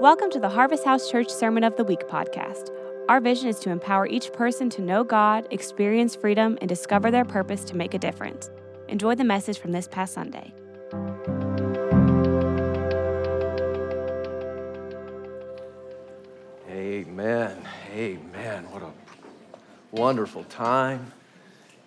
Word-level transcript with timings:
Welcome 0.00 0.30
to 0.30 0.40
the 0.40 0.48
Harvest 0.48 0.86
House 0.86 1.10
Church 1.10 1.28
Sermon 1.28 1.62
of 1.62 1.76
the 1.76 1.84
Week 1.84 2.08
podcast. 2.08 2.70
Our 3.10 3.20
vision 3.20 3.50
is 3.50 3.58
to 3.58 3.70
empower 3.70 4.06
each 4.06 4.32
person 4.32 4.70
to 4.70 4.80
know 4.80 5.04
God, 5.04 5.46
experience 5.50 6.16
freedom, 6.16 6.56
and 6.62 6.70
discover 6.70 7.10
their 7.10 7.26
purpose 7.26 7.64
to 7.64 7.76
make 7.76 7.92
a 7.92 7.98
difference. 7.98 8.48
Enjoy 8.88 9.14
the 9.14 9.24
message 9.24 9.58
from 9.58 9.72
this 9.72 9.86
past 9.86 10.14
Sunday. 10.14 10.54
Amen. 16.70 17.58
Amen. 17.92 18.70
What 18.70 18.82
a 18.82 18.92
wonderful 19.90 20.44
time. 20.44 21.12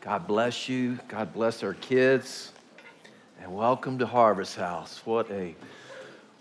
God 0.02 0.28
bless 0.28 0.70
you. 0.70 1.00
God 1.08 1.34
bless 1.34 1.64
our 1.64 1.74
kids. 1.74 2.52
And 3.42 3.56
welcome 3.56 3.98
to 3.98 4.06
Harvest 4.06 4.56
House. 4.56 5.02
What 5.04 5.32
a 5.32 5.56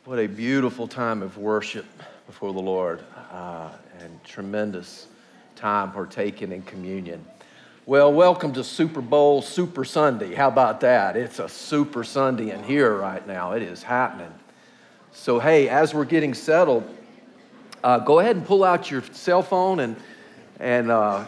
what 0.04 0.18
a 0.18 0.26
beautiful 0.26 0.88
time 0.88 1.22
of 1.22 1.38
worship 1.38 1.86
before 2.26 2.52
the 2.52 2.60
Lord 2.60 3.04
uh, 3.30 3.70
and 4.00 4.24
tremendous 4.24 5.06
time 5.54 5.92
partaking 5.92 6.50
in 6.50 6.62
communion. 6.62 7.24
Well, 7.86 8.12
welcome 8.12 8.52
to 8.54 8.64
Super 8.64 9.00
Bowl 9.00 9.42
Super 9.42 9.84
Sunday. 9.84 10.34
How 10.34 10.48
about 10.48 10.80
that? 10.80 11.16
It's 11.16 11.38
a 11.38 11.48
Super 11.48 12.02
Sunday 12.02 12.50
in 12.50 12.64
here 12.64 12.96
right 12.96 13.24
now. 13.28 13.52
It 13.52 13.62
is 13.62 13.84
happening. 13.84 14.32
So, 15.12 15.38
hey, 15.38 15.68
as 15.68 15.94
we're 15.94 16.04
getting 16.04 16.34
settled, 16.34 16.82
uh, 17.84 18.00
go 18.00 18.18
ahead 18.18 18.34
and 18.34 18.44
pull 18.44 18.64
out 18.64 18.90
your 18.90 19.04
cell 19.12 19.42
phone 19.42 19.78
and, 19.78 19.94
and 20.58 20.90
uh, 20.90 21.24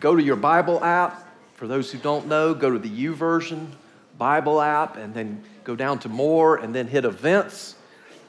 go 0.00 0.16
to 0.16 0.22
your 0.22 0.34
Bible 0.34 0.82
app. 0.82 1.28
For 1.54 1.68
those 1.68 1.92
who 1.92 1.98
don't 1.98 2.26
know, 2.26 2.54
go 2.54 2.72
to 2.72 2.78
the 2.80 2.90
YouVersion 2.90 3.68
Bible 4.18 4.60
app 4.60 4.96
and 4.96 5.14
then 5.14 5.44
go 5.62 5.76
down 5.76 6.00
to 6.00 6.08
More 6.08 6.56
and 6.56 6.74
then 6.74 6.88
hit 6.88 7.04
Events 7.04 7.75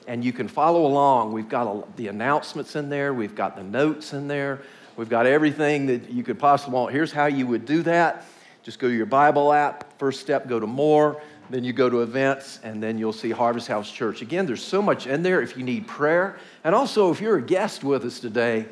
and 0.07 0.23
you 0.23 0.33
can 0.33 0.47
follow 0.47 0.85
along. 0.85 1.33
We've 1.33 1.49
got 1.49 1.67
a, 1.67 1.83
the 1.97 2.07
announcements 2.07 2.75
in 2.75 2.89
there, 2.89 3.13
we've 3.13 3.35
got 3.35 3.55
the 3.55 3.63
notes 3.63 4.13
in 4.13 4.27
there, 4.27 4.61
we've 4.95 5.09
got 5.09 5.25
everything 5.25 5.85
that 5.87 6.09
you 6.09 6.23
could 6.23 6.39
possibly 6.39 6.73
want. 6.73 6.93
Here's 6.93 7.11
how 7.11 7.25
you 7.27 7.45
would 7.45 7.65
do 7.65 7.83
that 7.83 8.25
just 8.67 8.79
go 8.79 8.89
to 8.89 8.93
your 8.93 9.05
Bible 9.05 9.53
app. 9.53 9.97
First 9.97 10.19
step, 10.19 10.49
go 10.49 10.59
to 10.59 10.67
more. 10.67 11.21
Then 11.49 11.63
you 11.63 11.71
go 11.71 11.89
to 11.89 12.01
events, 12.01 12.59
and 12.63 12.83
then 12.83 12.97
you'll 12.97 13.13
see 13.13 13.31
Harvest 13.31 13.69
House 13.69 13.89
Church. 13.89 14.21
Again, 14.21 14.45
there's 14.45 14.61
so 14.61 14.81
much 14.81 15.07
in 15.07 15.23
there 15.23 15.41
if 15.41 15.55
you 15.55 15.63
need 15.63 15.87
prayer. 15.87 16.37
And 16.65 16.75
also, 16.75 17.09
if 17.09 17.21
you're 17.21 17.37
a 17.37 17.41
guest 17.41 17.85
with 17.85 18.03
us 18.03 18.19
today, 18.19 18.65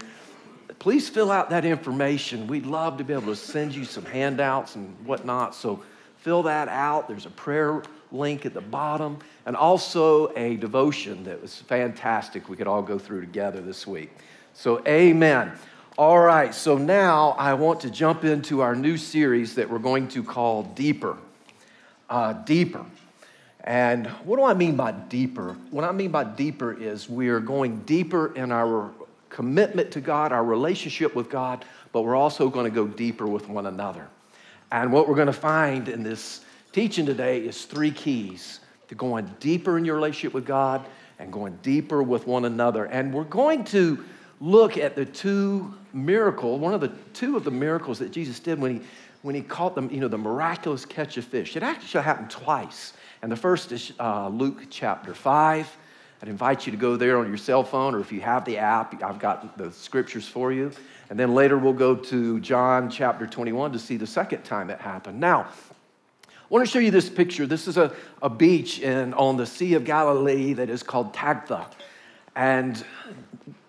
please 0.79 1.07
fill 1.07 1.31
out 1.31 1.49
that 1.51 1.63
information. 1.63 2.45
We'd 2.45 2.65
love 2.65 2.97
to 2.97 3.05
be 3.05 3.13
able 3.13 3.27
to 3.27 3.37
send 3.37 3.73
you 3.73 3.85
some 3.85 4.03
handouts 4.03 4.75
and 4.75 4.93
whatnot. 5.05 5.55
So 5.55 5.81
fill 6.17 6.43
that 6.43 6.67
out. 6.67 7.07
There's 7.07 7.25
a 7.25 7.29
prayer 7.29 7.81
link 8.15 8.45
at 8.45 8.53
the 8.53 8.61
bottom, 8.61 9.19
and 9.45 9.55
also 9.55 10.35
a 10.35 10.55
devotion 10.57 11.23
that 11.25 11.41
was 11.41 11.55
fantastic 11.55 12.49
we 12.49 12.55
could 12.55 12.67
all 12.67 12.81
go 12.81 12.97
through 12.97 13.21
together 13.21 13.61
this 13.61 13.85
week. 13.85 14.11
So, 14.53 14.81
amen. 14.87 15.51
All 15.97 16.19
right, 16.19 16.53
so 16.53 16.77
now 16.77 17.31
I 17.31 17.53
want 17.53 17.79
to 17.81 17.89
jump 17.89 18.23
into 18.23 18.61
our 18.61 18.75
new 18.75 18.97
series 18.97 19.55
that 19.55 19.69
we're 19.69 19.79
going 19.79 20.07
to 20.09 20.23
call 20.23 20.63
Deeper. 20.63 21.17
Uh, 22.09 22.33
deeper. 22.33 22.85
And 23.65 24.05
what 24.25 24.37
do 24.37 24.43
I 24.43 24.53
mean 24.53 24.75
by 24.75 24.91
deeper? 24.91 25.57
What 25.71 25.83
I 25.83 25.91
mean 25.91 26.11
by 26.11 26.23
deeper 26.23 26.71
is 26.71 27.09
we 27.09 27.29
are 27.29 27.39
going 27.39 27.79
deeper 27.81 28.33
in 28.35 28.51
our 28.51 28.91
commitment 29.29 29.91
to 29.91 30.01
God, 30.01 30.31
our 30.31 30.43
relationship 30.43 31.15
with 31.15 31.31
God, 31.31 31.65
but 31.91 32.03
we're 32.03 32.15
also 32.15 32.47
going 32.47 32.65
to 32.65 32.69
go 32.69 32.85
deeper 32.85 33.25
with 33.25 33.49
one 33.49 33.65
another. 33.65 34.07
And 34.71 34.91
what 34.91 35.09
we're 35.09 35.15
going 35.15 35.27
to 35.27 35.33
find 35.33 35.89
in 35.89 36.03
this 36.03 36.44
teaching 36.75 37.05
today 37.05 37.39
is 37.39 37.63
three 37.63 37.89
keys 37.89 38.59
to 38.89 38.95
going 38.95 39.33
deeper 39.39 39.77
in 39.77 39.85
your 39.85 39.95
relationship 39.95 40.33
with 40.33 40.45
God 40.45 40.85
and 41.19 41.31
going 41.31 41.57
deeper 41.61 42.03
with 42.03 42.27
one 42.27 42.43
another. 42.43 42.83
And 42.83 43.13
we're 43.13 43.23
going 43.23 43.63
to 43.65 44.03
look 44.41 44.77
at 44.77 44.93
the 44.93 45.05
two 45.05 45.73
miracles, 45.93 46.59
one 46.59 46.73
of 46.73 46.81
the 46.81 46.91
two 47.13 47.37
of 47.37 47.45
the 47.45 47.51
miracles 47.51 47.99
that 47.99 48.11
Jesus 48.11 48.41
did 48.41 48.59
when 48.59 48.81
he 48.81 48.85
when 49.21 49.35
he 49.35 49.41
caught 49.41 49.73
them, 49.73 49.89
you 49.89 50.01
know, 50.01 50.09
the 50.09 50.17
miraculous 50.17 50.85
catch 50.85 51.15
of 51.15 51.23
fish. 51.23 51.55
It 51.55 51.63
actually 51.63 52.03
happened 52.03 52.29
twice. 52.29 52.91
And 53.21 53.31
the 53.31 53.37
first 53.37 53.71
is 53.71 53.93
uh, 53.97 54.27
Luke 54.27 54.67
chapter 54.69 55.13
5. 55.13 55.77
I'd 56.21 56.27
invite 56.27 56.65
you 56.65 56.71
to 56.71 56.77
go 56.77 56.97
there 56.97 57.17
on 57.17 57.29
your 57.29 57.37
cell 57.37 57.63
phone, 57.63 57.95
or 57.95 58.01
if 58.01 58.11
you 58.11 58.19
have 58.19 58.43
the 58.43 58.57
app, 58.57 59.01
I've 59.01 59.17
got 59.17 59.57
the 59.57 59.71
scriptures 59.71 60.27
for 60.27 60.51
you. 60.51 60.71
And 61.09 61.17
then 61.17 61.33
later 61.33 61.57
we'll 61.57 61.71
go 61.71 61.95
to 61.95 62.39
John 62.41 62.89
chapter 62.89 63.25
21 63.25 63.71
to 63.71 63.79
see 63.79 63.95
the 63.95 64.05
second 64.05 64.43
time 64.43 64.69
it 64.69 64.79
happened. 64.79 65.21
Now, 65.21 65.47
I 66.45 66.53
want 66.53 66.63
to 66.63 66.71
show 66.71 66.77
you 66.77 66.91
this 66.91 67.09
picture. 67.09 67.47
This 67.47 67.67
is 67.67 67.75
a, 67.75 67.91
a 68.21 68.29
beach 68.29 68.79
in, 68.79 69.15
on 69.15 69.35
the 69.35 69.47
Sea 69.47 69.73
of 69.73 69.83
Galilee 69.83 70.53
that 70.53 70.69
is 70.69 70.83
called 70.83 71.11
Tabgha. 71.11 71.65
And 72.35 72.85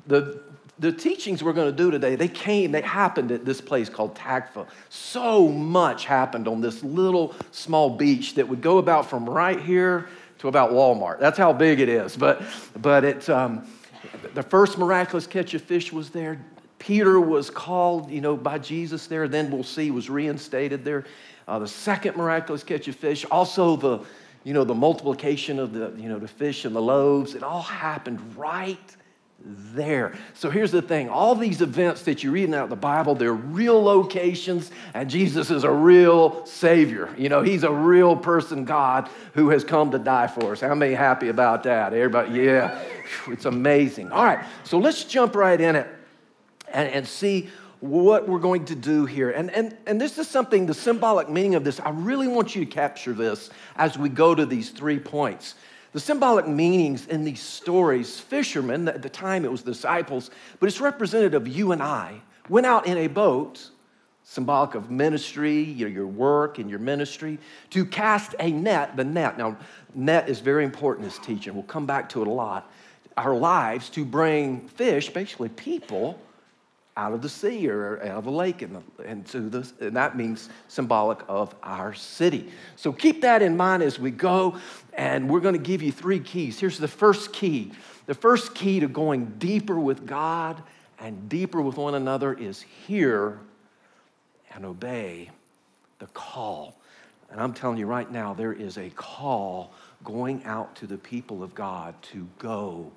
the, 0.06 0.42
the 0.78 0.92
teachings 0.92 1.42
we're 1.42 1.54
going 1.54 1.70
to 1.70 1.76
do 1.76 1.90
today, 1.90 2.16
they 2.16 2.28
came, 2.28 2.72
they 2.72 2.82
happened 2.82 3.32
at 3.32 3.46
this 3.46 3.62
place 3.62 3.88
called 3.88 4.14
Tabgha. 4.14 4.66
So 4.90 5.48
much 5.48 6.04
happened 6.04 6.46
on 6.46 6.60
this 6.60 6.82
little 6.84 7.34
small 7.50 7.88
beach 7.88 8.34
that 8.34 8.46
would 8.46 8.60
go 8.60 8.76
about 8.76 9.08
from 9.08 9.28
right 9.28 9.58
here 9.58 10.08
to 10.40 10.48
about 10.48 10.72
Walmart. 10.72 11.18
That's 11.18 11.38
how 11.38 11.54
big 11.54 11.80
it 11.80 11.88
is. 11.88 12.14
But, 12.14 12.42
but 12.82 13.04
it, 13.04 13.30
um, 13.30 13.66
the 14.34 14.42
first 14.42 14.76
miraculous 14.76 15.26
catch 15.26 15.54
of 15.54 15.62
fish 15.62 15.94
was 15.94 16.10
there. 16.10 16.44
Peter 16.78 17.18
was 17.18 17.48
called, 17.48 18.10
you 18.10 18.20
know, 18.20 18.36
by 18.36 18.58
Jesus 18.58 19.06
there. 19.06 19.28
Then 19.28 19.50
we'll 19.50 19.64
see 19.64 19.90
was 19.90 20.10
reinstated 20.10 20.84
there 20.84 21.06
uh, 21.48 21.58
the 21.58 21.68
second 21.68 22.16
miraculous 22.16 22.62
catch 22.64 22.88
of 22.88 22.96
fish, 22.96 23.24
also 23.30 23.76
the, 23.76 24.00
you 24.44 24.52
know, 24.52 24.64
the 24.64 24.74
multiplication 24.74 25.58
of 25.58 25.72
the, 25.72 25.92
you 25.96 26.08
know, 26.08 26.18
the 26.18 26.28
fish 26.28 26.64
and 26.64 26.74
the 26.74 26.82
loaves. 26.82 27.34
It 27.34 27.42
all 27.42 27.62
happened 27.62 28.36
right 28.36 28.96
there. 29.46 30.16
So 30.34 30.50
here's 30.50 30.72
the 30.72 30.82
thing 30.82 31.08
all 31.08 31.34
these 31.34 31.62
events 31.62 32.02
that 32.02 32.24
you're 32.24 32.32
reading 32.32 32.54
out 32.54 32.64
of 32.64 32.70
the 32.70 32.76
Bible, 32.76 33.14
they're 33.14 33.32
real 33.32 33.80
locations, 33.80 34.70
and 34.94 35.08
Jesus 35.08 35.50
is 35.50 35.62
a 35.62 35.70
real 35.70 36.44
Savior. 36.46 37.14
You 37.16 37.28
know, 37.28 37.42
He's 37.42 37.62
a 37.62 37.70
real 37.70 38.16
person, 38.16 38.64
God, 38.64 39.08
who 39.34 39.50
has 39.50 39.62
come 39.62 39.90
to 39.92 39.98
die 39.98 40.26
for 40.26 40.52
us. 40.52 40.60
How 40.60 40.74
many 40.74 40.94
happy 40.94 41.28
about 41.28 41.62
that? 41.64 41.92
Everybody, 41.92 42.40
yeah, 42.40 42.82
it's 43.28 43.44
amazing. 43.44 44.10
All 44.10 44.24
right, 44.24 44.44
so 44.64 44.78
let's 44.78 45.04
jump 45.04 45.36
right 45.36 45.60
in 45.60 45.76
it 45.76 45.86
and, 46.72 46.88
and 46.88 47.06
see 47.06 47.48
what 47.80 48.28
we're 48.28 48.38
going 48.38 48.64
to 48.66 48.74
do 48.74 49.06
here. 49.06 49.30
And, 49.30 49.50
and, 49.50 49.76
and 49.86 50.00
this 50.00 50.18
is 50.18 50.28
something, 50.28 50.66
the 50.66 50.74
symbolic 50.74 51.28
meaning 51.28 51.54
of 51.54 51.64
this, 51.64 51.78
I 51.80 51.90
really 51.90 52.28
want 52.28 52.54
you 52.54 52.64
to 52.64 52.70
capture 52.70 53.12
this 53.12 53.50
as 53.76 53.98
we 53.98 54.08
go 54.08 54.34
to 54.34 54.46
these 54.46 54.70
three 54.70 54.98
points. 54.98 55.54
The 55.92 56.00
symbolic 56.00 56.46
meanings 56.46 57.06
in 57.06 57.24
these 57.24 57.40
stories, 57.40 58.18
fishermen, 58.18 58.88
at 58.88 59.02
the 59.02 59.08
time 59.08 59.44
it 59.44 59.50
was 59.50 59.62
disciples, 59.62 60.30
but 60.60 60.66
it's 60.66 60.80
representative 60.80 61.40
of 61.40 61.48
you 61.48 61.72
and 61.72 61.82
I, 61.82 62.20
went 62.48 62.66
out 62.66 62.86
in 62.86 62.98
a 62.98 63.06
boat, 63.06 63.70
symbolic 64.24 64.74
of 64.74 64.90
ministry, 64.90 65.62
your, 65.62 65.88
your 65.88 66.06
work 66.06 66.58
and 66.58 66.68
your 66.68 66.80
ministry, 66.80 67.38
to 67.70 67.84
cast 67.84 68.34
a 68.40 68.50
net, 68.50 68.96
the 68.96 69.04
net. 69.04 69.38
Now, 69.38 69.56
net 69.94 70.28
is 70.28 70.40
very 70.40 70.64
important 70.64 71.04
in 71.04 71.10
this 71.10 71.18
teaching. 71.18 71.54
We'll 71.54 71.62
come 71.62 71.86
back 71.86 72.08
to 72.10 72.22
it 72.22 72.28
a 72.28 72.32
lot. 72.32 72.70
Our 73.16 73.34
lives 73.34 73.88
to 73.90 74.04
bring 74.04 74.68
fish, 74.68 75.10
basically 75.10 75.48
people, 75.50 76.20
out 76.96 77.12
of 77.12 77.20
the 77.20 77.28
sea 77.28 77.68
or 77.68 78.02
out 78.02 78.18
of 78.18 78.24
the 78.24 78.30
lake 78.30 78.62
and, 78.62 78.82
and, 79.04 79.26
to 79.26 79.40
the, 79.40 79.70
and 79.80 79.94
that 79.96 80.16
means 80.16 80.48
symbolic 80.68 81.20
of 81.28 81.54
our 81.62 81.92
city. 81.92 82.50
So 82.76 82.92
keep 82.92 83.20
that 83.20 83.42
in 83.42 83.56
mind 83.56 83.82
as 83.82 83.98
we 83.98 84.10
go 84.10 84.56
and 84.94 85.28
we're 85.28 85.40
going 85.40 85.54
to 85.54 85.60
give 85.60 85.82
you 85.82 85.92
three 85.92 86.20
keys. 86.20 86.58
Here's 86.58 86.78
the 86.78 86.88
first 86.88 87.32
key. 87.32 87.72
The 88.06 88.14
first 88.14 88.54
key 88.54 88.80
to 88.80 88.88
going 88.88 89.26
deeper 89.38 89.78
with 89.78 90.06
god 90.06 90.62
and 90.98 91.28
deeper 91.28 91.60
with 91.60 91.76
one 91.76 91.94
another 91.94 92.32
is 92.32 92.62
hear 92.62 93.38
and 94.54 94.64
obey 94.64 95.30
the 95.98 96.06
call. 96.06 96.74
And 97.30 97.40
i'm 97.40 97.52
telling 97.52 97.76
you 97.76 97.86
right 97.86 98.10
now 98.10 98.32
there 98.32 98.54
is 98.54 98.78
a 98.78 98.88
call 98.90 99.72
going 100.04 100.44
out 100.44 100.74
to 100.76 100.86
the 100.86 100.96
people 100.96 101.42
of 101.42 101.54
god 101.54 102.00
to 102.00 102.26
go 102.38 102.90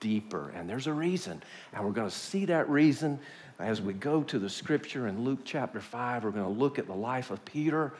deeper. 0.00 0.50
And 0.50 0.68
there's 0.68 0.86
a 0.86 0.92
reason. 0.92 1.42
And 1.72 1.84
we're 1.84 1.92
going 1.92 2.08
to 2.08 2.14
see 2.14 2.44
that 2.46 2.68
reason 2.68 3.18
as 3.58 3.80
we 3.80 3.92
go 3.92 4.22
to 4.24 4.38
the 4.38 4.48
scripture 4.48 5.08
in 5.08 5.24
Luke 5.24 5.40
chapter 5.44 5.80
5. 5.80 6.24
We're 6.24 6.30
going 6.30 6.44
to 6.44 6.60
look 6.60 6.78
at 6.78 6.86
the 6.86 6.94
life 6.94 7.30
of 7.30 7.44
Peter 7.44 7.92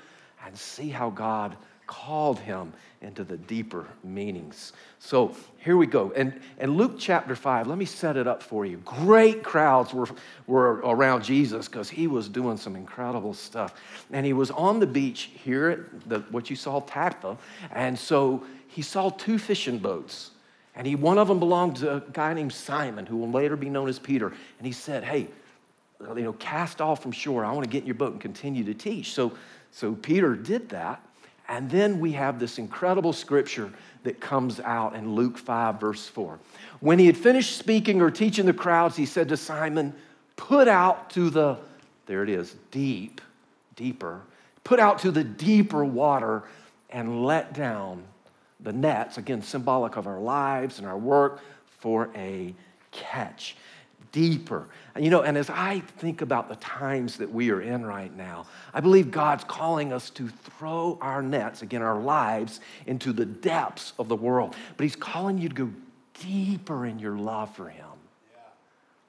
and 0.44 0.56
see 0.56 0.88
how 0.88 1.10
God 1.10 1.56
called 1.86 2.38
him 2.38 2.72
into 3.02 3.24
the 3.24 3.36
deeper 3.36 3.86
meanings. 4.02 4.72
So 4.98 5.36
here 5.58 5.76
we 5.76 5.86
go. 5.86 6.12
And, 6.16 6.40
and 6.58 6.76
Luke 6.76 6.94
chapter 6.98 7.36
5, 7.36 7.66
let 7.66 7.76
me 7.76 7.84
set 7.84 8.16
it 8.16 8.26
up 8.26 8.42
for 8.42 8.64
you. 8.64 8.78
Great 8.78 9.42
crowds 9.42 9.92
were, 9.92 10.08
were 10.46 10.76
around 10.84 11.22
Jesus 11.22 11.68
because 11.68 11.90
he 11.90 12.06
was 12.06 12.28
doing 12.28 12.56
some 12.56 12.76
incredible 12.76 13.34
stuff. 13.34 13.74
And 14.12 14.24
he 14.24 14.32
was 14.32 14.50
on 14.52 14.80
the 14.80 14.86
beach 14.86 15.30
here 15.34 15.70
at 15.70 16.08
the, 16.08 16.20
what 16.30 16.48
you 16.48 16.56
saw, 16.56 16.80
Tabgha. 16.80 17.36
And 17.72 17.98
so 17.98 18.42
he 18.68 18.82
saw 18.82 19.10
two 19.10 19.38
fishing 19.38 19.78
boats. 19.78 20.30
And 20.74 20.86
he, 20.86 20.94
one 20.94 21.18
of 21.18 21.28
them 21.28 21.38
belonged 21.38 21.76
to 21.76 21.96
a 21.96 22.00
guy 22.00 22.32
named 22.32 22.52
Simon, 22.52 23.04
who 23.04 23.18
will 23.18 23.30
later 23.30 23.56
be 23.56 23.68
known 23.68 23.88
as 23.88 23.98
Peter. 23.98 24.28
And 24.28 24.66
he 24.66 24.72
said, 24.72 25.04
Hey, 25.04 25.28
you 26.00 26.22
know, 26.22 26.32
cast 26.34 26.80
off 26.80 27.02
from 27.02 27.12
shore. 27.12 27.44
I 27.44 27.52
want 27.52 27.64
to 27.64 27.70
get 27.70 27.80
in 27.80 27.86
your 27.86 27.94
boat 27.94 28.12
and 28.12 28.20
continue 28.20 28.64
to 28.64 28.74
teach. 28.74 29.12
So, 29.12 29.32
so 29.70 29.94
Peter 29.94 30.34
did 30.34 30.68
that. 30.70 31.00
And 31.48 31.70
then 31.70 32.00
we 32.00 32.12
have 32.12 32.38
this 32.38 32.58
incredible 32.58 33.12
scripture 33.12 33.72
that 34.04 34.20
comes 34.20 34.58
out 34.60 34.94
in 34.94 35.14
Luke 35.14 35.36
5, 35.36 35.80
verse 35.80 36.08
4. 36.08 36.38
When 36.80 36.98
he 36.98 37.06
had 37.06 37.16
finished 37.16 37.58
speaking 37.58 38.00
or 38.00 38.10
teaching 38.10 38.46
the 38.46 38.52
crowds, 38.52 38.96
he 38.96 39.06
said 39.06 39.28
to 39.28 39.36
Simon, 39.36 39.94
Put 40.36 40.66
out 40.66 41.10
to 41.10 41.30
the, 41.30 41.58
there 42.06 42.22
it 42.22 42.30
is, 42.30 42.56
deep, 42.70 43.20
deeper, 43.76 44.22
put 44.64 44.80
out 44.80 45.00
to 45.00 45.10
the 45.10 45.24
deeper 45.24 45.84
water 45.84 46.44
and 46.90 47.24
let 47.24 47.52
down 47.52 48.02
the 48.62 48.72
nets, 48.72 49.18
again, 49.18 49.42
symbolic 49.42 49.96
of 49.96 50.06
our 50.06 50.20
lives 50.20 50.78
and 50.78 50.86
our 50.86 50.98
work, 50.98 51.40
for 51.80 52.10
a 52.14 52.54
catch 52.90 53.56
deeper. 54.12 54.68
And, 54.94 55.04
You 55.04 55.10
know, 55.10 55.22
and 55.22 55.36
as 55.36 55.50
I 55.50 55.80
think 55.80 56.20
about 56.20 56.48
the 56.48 56.56
times 56.56 57.16
that 57.16 57.32
we 57.32 57.50
are 57.50 57.60
in 57.60 57.84
right 57.84 58.14
now, 58.14 58.46
I 58.72 58.80
believe 58.80 59.10
God's 59.10 59.44
calling 59.44 59.92
us 59.92 60.10
to 60.10 60.28
throw 60.28 60.98
our 61.00 61.22
nets, 61.22 61.62
again, 61.62 61.82
our 61.82 62.00
lives, 62.00 62.60
into 62.86 63.12
the 63.12 63.24
depths 63.24 63.94
of 63.98 64.08
the 64.08 64.16
world. 64.16 64.54
But 64.76 64.84
He's 64.84 64.96
calling 64.96 65.38
you 65.38 65.48
to 65.48 65.54
go 65.54 65.70
deeper 66.20 66.86
in 66.86 66.98
your 66.98 67.16
love 67.16 67.54
for 67.56 67.68
Him. 67.68 67.86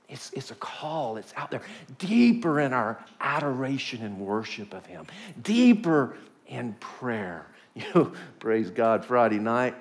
It's, 0.09 0.31
it's 0.33 0.51
a 0.51 0.55
call, 0.55 1.17
it's 1.17 1.33
out 1.35 1.51
there. 1.51 1.61
Deeper 1.97 2.59
in 2.59 2.71
our 2.73 3.03
adoration 3.19 4.03
and 4.03 4.19
worship 4.19 4.73
of 4.73 4.85
Him, 4.85 5.05
deeper 5.41 6.15
in 6.47 6.73
prayer. 6.73 7.47
You 7.75 7.83
know, 7.95 8.11
praise 8.39 8.69
God, 8.69 9.05
Friday 9.05 9.39
night. 9.39 9.75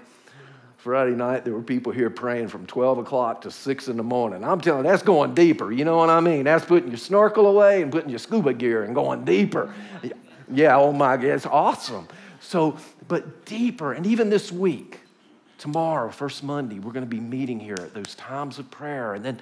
Friday 0.79 1.15
night, 1.15 1.45
there 1.45 1.55
were 1.55 1.63
people 1.63 1.93
here 1.93 2.11
praying 2.11 2.49
from 2.49 2.67
12 2.67 2.99
o'clock 2.99 3.43
to 3.43 3.53
6 3.53 3.89
in 3.89 3.97
the 3.97 4.03
morning. 4.03 4.43
I'm 4.43 4.61
telling 4.61 4.85
you, 4.85 4.91
that's 4.91 5.05
going 5.05 5.33
deeper. 5.33 5.71
You 5.71 5.85
know 5.85 5.97
what 5.97 6.11
I 6.11 6.19
mean? 6.19 6.43
That's 6.43 6.65
putting 6.65 6.89
your 6.89 6.99
snorkel 6.99 7.47
away 7.47 7.83
and 7.83 7.93
putting 7.93 8.11
your 8.11 8.19
scuba 8.19 8.53
gear 8.53 8.83
and 8.83 8.93
going 8.93 9.25
deeper. 9.25 9.73
Yeah, 10.53 10.77
oh 10.77 10.93
my 10.93 11.17
God, 11.17 11.27
it's 11.27 11.47
awesome. 11.47 12.09
So, 12.41 12.77
but 13.07 13.45
deeper, 13.45 13.93
and 13.93 14.05
even 14.07 14.29
this 14.29 14.51
week, 14.51 14.99
tomorrow, 15.57 16.11
first 16.11 16.43
Monday, 16.43 16.81
we're 16.81 16.93
going 16.93 17.09
to 17.09 17.09
be 17.09 17.21
meeting 17.21 17.61
here 17.61 17.79
at 17.79 17.95
those 17.95 18.17
times 18.17 18.59
of 18.59 18.69
prayer. 18.69 19.15
And 19.15 19.25
then, 19.25 19.41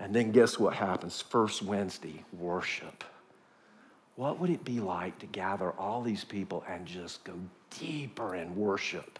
and 0.00 0.12
then 0.12 0.32
guess 0.32 0.58
what 0.58 0.74
happens? 0.74 1.20
First 1.20 1.62
Wednesday, 1.62 2.24
worship. 2.32 3.04
What 4.16 4.40
would 4.40 4.50
it 4.50 4.64
be 4.64 4.80
like 4.80 5.20
to 5.20 5.26
gather 5.26 5.70
all 5.72 6.02
these 6.02 6.24
people 6.24 6.64
and 6.68 6.84
just 6.84 7.22
go 7.22 7.34
deeper 7.78 8.34
in 8.34 8.56
worship? 8.56 9.18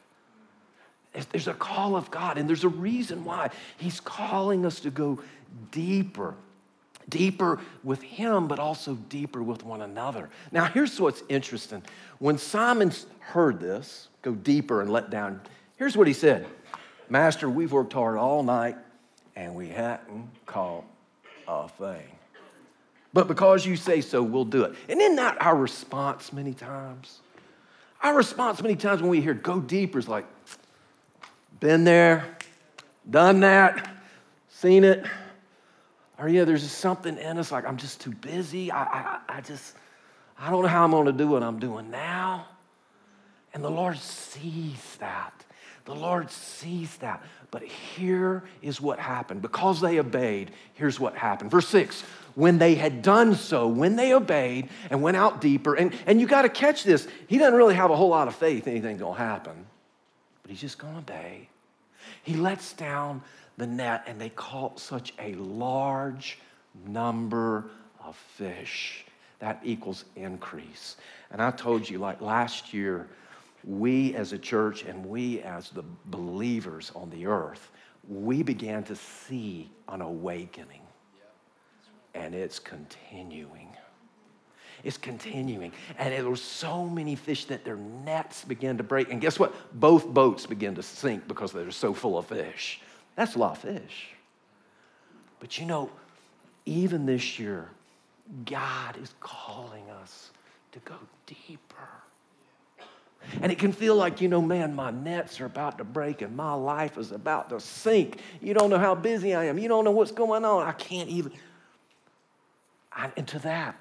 There's 1.31 1.49
a 1.49 1.55
call 1.55 1.95
of 1.95 2.11
God, 2.11 2.39
and 2.39 2.49
there's 2.49 2.65
a 2.65 2.69
reason 2.69 3.25
why. 3.25 3.51
He's 3.77 4.01
calling 4.01 4.67
us 4.67 4.81
to 4.81 4.91
go 4.91 5.21
deeper, 5.71 6.35
deeper 7.09 7.61
with 7.85 8.03
Him, 8.03 8.49
but 8.49 8.59
also 8.59 8.95
deeper 8.95 9.43
with 9.43 9.65
one 9.65 9.83
another. 9.83 10.29
Now, 10.51 10.65
here's 10.65 11.01
what's 11.01 11.23
interesting. 11.29 11.83
When 12.19 12.37
Simon 12.37 12.93
heard 13.21 13.61
this, 13.61 14.09
go 14.23 14.33
deeper 14.33 14.81
and 14.81 14.91
let 14.91 15.11
down, 15.11 15.41
here's 15.77 15.97
what 15.97 16.09
he 16.09 16.13
said 16.13 16.47
Master, 17.09 17.49
we've 17.49 17.71
worked 17.71 17.93
hard 17.93 18.17
all 18.17 18.43
night, 18.43 18.77
and 19.37 19.55
we 19.55 19.69
hadn't 19.69 20.29
caught 20.47 20.85
a 21.47 21.69
thing. 21.69 22.07
But 23.13 23.29
because 23.29 23.65
you 23.65 23.77
say 23.77 24.01
so, 24.01 24.23
we'll 24.23 24.45
do 24.45 24.65
it. 24.65 24.75
And 24.89 25.01
isn't 25.01 25.17
that 25.17 25.41
our 25.41 25.55
response 25.55 26.33
many 26.33 26.55
times? 26.55 27.21
Our 28.05 28.15
response 28.15 28.61
many 28.61 28.77
times 28.77 29.01
when 29.01 29.11
we 29.11 29.23
hear 29.23 29.33
go 29.33 29.61
deeper 29.61 29.99
is 29.99 30.07
like, 30.07 30.27
been 31.59 31.85
there, 31.85 32.37
done 33.09 33.41
that, 33.41 33.97
seen 34.51 34.85
it. 34.85 35.07
Or, 36.19 36.29
yeah, 36.29 36.45
there's 36.45 36.63
just 36.63 36.79
something 36.79 37.17
in 37.17 37.39
us 37.39 37.51
like, 37.51 37.67
I'm 37.67 37.79
just 37.79 38.03
too 38.03 38.11
busy. 38.11 38.71
I, 38.71 38.83
I, 38.85 39.21
I 39.31 39.41
just, 39.41 39.75
I 40.39 40.51
don't 40.51 40.61
know 40.61 40.69
how 40.69 40.85
I'm 40.85 40.91
going 40.91 41.07
to 41.07 41.13
do 41.13 41.29
what 41.29 41.43
I'm 41.43 41.59
doing 41.59 41.91
now. 41.91 42.47
And 43.55 43.65
the 43.65 43.71
Lord 43.71 43.97
sees 43.97 44.97
that. 45.01 45.33
The 45.85 45.95
Lord 45.95 46.31
sees 46.31 46.97
that. 46.99 47.23
But 47.51 47.63
here 47.63 48.43
is 48.63 48.81
what 48.81 48.99
happened. 48.99 49.43
Because 49.43 49.81
they 49.81 49.99
obeyed, 49.99 50.51
here's 50.75 50.99
what 50.99 51.17
happened. 51.17 51.51
Verse 51.51 51.69
6 51.69 52.05
when 52.35 52.59
they 52.59 52.75
had 52.75 53.03
done 53.03 53.35
so, 53.35 53.69
when 53.69 53.97
they 53.97 54.13
obeyed 54.13 54.69
and 54.91 55.03
went 55.03 55.17
out 55.17 55.41
deeper, 55.41 55.75
and, 55.75 55.95
and 56.07 56.21
you 56.21 56.27
got 56.27 56.43
to 56.43 56.49
catch 56.49 56.83
this, 56.83 57.07
he 57.29 57.39
doesn't 57.39 57.55
really 57.55 57.75
have 57.75 57.91
a 57.91 57.97
whole 57.97 58.09
lot 58.09 58.29
of 58.29 58.35
faith 58.35 58.67
anything's 58.67 59.01
going 59.01 59.15
to 59.15 59.23
happen, 59.23 59.67
but 60.43 60.51
he's 60.51 60.61
just 60.61 60.79
going 60.79 60.95
to 60.95 60.99
obey. 60.99 61.49
He 62.23 62.35
lets 62.35 62.73
down 62.73 63.23
the 63.57 63.67
net, 63.67 64.05
and 64.07 64.21
they 64.21 64.31
caught 64.31 64.81
such 64.81 65.15
a 65.21 65.35
large 65.35 66.39
number 66.87 67.67
of 68.05 68.17
fish. 68.17 69.05
That 69.39 69.61
equals 69.63 70.05
increase. 70.17 70.97
And 71.31 71.41
I 71.41 71.51
told 71.51 71.89
you, 71.89 71.99
like 71.99 72.21
last 72.21 72.75
year, 72.75 73.07
we 73.67 74.15
as 74.15 74.33
a 74.33 74.39
church 74.39 74.85
and 74.85 75.05
we 75.07 75.41
as 75.43 75.71
the 75.71 75.85
believers 76.07 76.93
on 76.95 77.11
the 77.11 77.27
earth, 77.27 77.71
we 78.09 78.43
began 78.43 78.85
to 78.85 78.97
see 78.97 79.71
an 79.89 80.01
awakening. 80.01 80.83
And 82.15 82.35
it's 82.35 82.59
continuing. 82.59 83.69
It's 84.85 84.99
continuing. 84.99 85.73
And 85.99 86.13
there 86.13 86.29
were 86.29 86.37
so 86.37 86.87
many 86.87 87.17
fish 87.17 87.47
that 87.47 87.65
their 87.65 87.77
nets 87.77 88.45
began 88.45 88.77
to 88.77 88.85
break. 88.85 89.11
And 89.11 89.21
guess 89.21 89.39
what? 89.39 89.55
Both 89.81 90.07
boats 90.07 90.47
began 90.47 90.75
to 90.75 90.83
sink 90.83 91.27
because 91.27 91.53
they 91.53 91.65
were 91.65 91.71
so 91.71 91.95
full 91.95 92.19
of 92.19 92.27
fish. 92.27 92.81
That's 93.17 93.35
a 93.35 93.39
lot 93.39 93.53
of 93.53 93.59
fish. 93.59 94.11
But 95.41 95.59
you 95.59 95.67
know, 95.67 95.91
even 96.67 97.07
this 97.07 97.39
year, 97.39 97.69
God 98.45 98.97
is 99.03 99.15
calling 99.21 99.89
us 99.91 100.31
to 100.73 100.79
go 100.81 100.95
deeper. 101.27 101.89
And 103.41 103.51
it 103.51 103.59
can 103.59 103.73
feel 103.73 103.97
like, 103.97 104.21
you 104.21 104.29
know, 104.29 104.43
man, 104.43 104.75
my 104.75 104.91
nets 104.91 105.41
are 105.41 105.47
about 105.47 105.79
to 105.79 105.85
break 105.85 106.23
and 106.23 106.37
my 106.37 106.55
life 106.55 106.99
is 106.99 107.13
about 107.13 107.49
to 107.51 107.61
sink. 107.61 108.21
You 108.41 108.55
don't 108.55 108.71
know 108.71 108.79
how 108.79 108.95
busy 108.95 109.35
I 109.35 109.45
am. 109.45 109.59
You 109.59 109.69
don't 109.69 109.85
know 109.85 109.91
what's 109.91 110.13
going 110.13 110.45
on. 110.45 110.67
I 110.67 110.73
can't 110.73 111.09
even. 111.09 111.33
I, 112.93 113.11
and 113.17 113.27
to 113.29 113.39
that, 113.41 113.77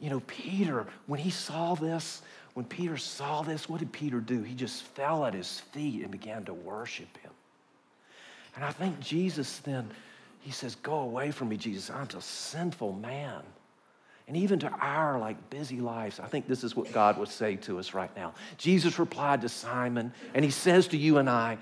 you 0.00 0.10
know, 0.10 0.20
Peter, 0.20 0.86
when 1.06 1.20
he 1.20 1.30
saw 1.30 1.74
this, 1.74 2.22
when 2.54 2.64
Peter 2.64 2.96
saw 2.96 3.42
this, 3.42 3.68
what 3.68 3.80
did 3.80 3.92
Peter 3.92 4.20
do? 4.20 4.42
He 4.42 4.54
just 4.54 4.82
fell 4.82 5.24
at 5.26 5.34
his 5.34 5.60
feet 5.60 6.02
and 6.02 6.10
began 6.10 6.44
to 6.44 6.54
worship 6.54 7.16
him. 7.18 7.30
And 8.54 8.64
I 8.64 8.70
think 8.70 9.00
Jesus 9.00 9.58
then, 9.58 9.90
he 10.40 10.52
says, 10.52 10.76
Go 10.76 11.00
away 11.00 11.30
from 11.30 11.48
me, 11.48 11.56
Jesus. 11.56 11.90
I'm 11.90 12.06
a 12.16 12.20
sinful 12.20 12.92
man. 12.94 13.42
And 14.26 14.36
even 14.36 14.58
to 14.60 14.68
our 14.68 15.18
like 15.18 15.50
busy 15.50 15.80
lives, 15.80 16.18
I 16.18 16.26
think 16.26 16.48
this 16.48 16.64
is 16.64 16.74
what 16.74 16.90
God 16.92 17.18
would 17.18 17.28
say 17.28 17.56
to 17.56 17.78
us 17.78 17.92
right 17.92 18.14
now. 18.16 18.34
Jesus 18.56 18.98
replied 18.98 19.42
to 19.42 19.48
Simon, 19.48 20.12
and 20.32 20.44
he 20.44 20.50
says 20.50 20.88
to 20.88 20.96
you 20.96 21.18
and 21.18 21.28
I, 21.28 21.58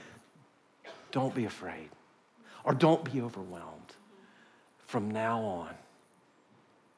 Don't 1.10 1.34
be 1.34 1.44
afraid 1.44 1.88
or 2.64 2.74
don't 2.74 3.04
be 3.12 3.20
overwhelmed. 3.20 3.94
From 4.86 5.10
now 5.10 5.40
on, 5.40 5.74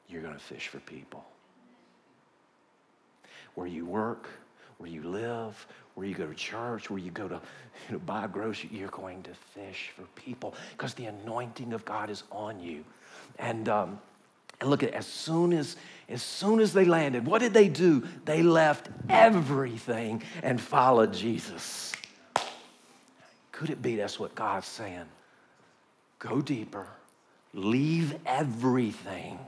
you're 0.07 0.21
going 0.21 0.33
to 0.33 0.39
fish 0.39 0.67
for 0.67 0.79
people. 0.79 1.23
Where 3.55 3.67
you 3.67 3.85
work, 3.85 4.27
where 4.77 4.89
you 4.89 5.01
live, 5.03 5.65
where 5.95 6.05
you 6.05 6.13
go 6.13 6.27
to 6.27 6.35
church, 6.35 6.89
where 6.89 6.99
you 6.99 7.09
go 7.09 7.27
to 7.27 7.41
you 7.87 7.93
know, 7.93 7.99
buy 7.99 8.27
groceries, 8.27 8.71
you're 8.71 8.89
going 8.89 9.23
to 9.23 9.33
fish 9.33 9.91
for 9.95 10.03
people 10.21 10.53
because 10.71 10.93
the 10.93 11.05
anointing 11.05 11.73
of 11.73 11.85
God 11.85 12.09
is 12.09 12.23
on 12.31 12.59
you. 12.59 12.83
And, 13.39 13.69
um, 13.69 13.99
and 14.59 14.69
look 14.69 14.83
at 14.83 14.89
it, 14.89 14.95
as 14.95 15.07
soon 15.07 15.53
as 15.53 15.75
as 16.07 16.21
soon 16.21 16.59
as 16.59 16.71
they 16.71 16.85
landed, 16.85 17.25
what 17.25 17.41
did 17.41 17.53
they 17.53 17.67
do? 17.67 18.03
They 18.25 18.43
left 18.43 18.89
everything 19.09 20.21
and 20.43 20.61
followed 20.61 21.13
Jesus. 21.13 21.93
Could 23.51 23.71
it 23.71 23.81
be 23.81 23.95
that's 23.95 24.19
what 24.19 24.35
God's 24.35 24.67
saying? 24.67 25.05
Go 26.19 26.41
deeper, 26.41 26.87
leave 27.53 28.15
everything 28.25 29.39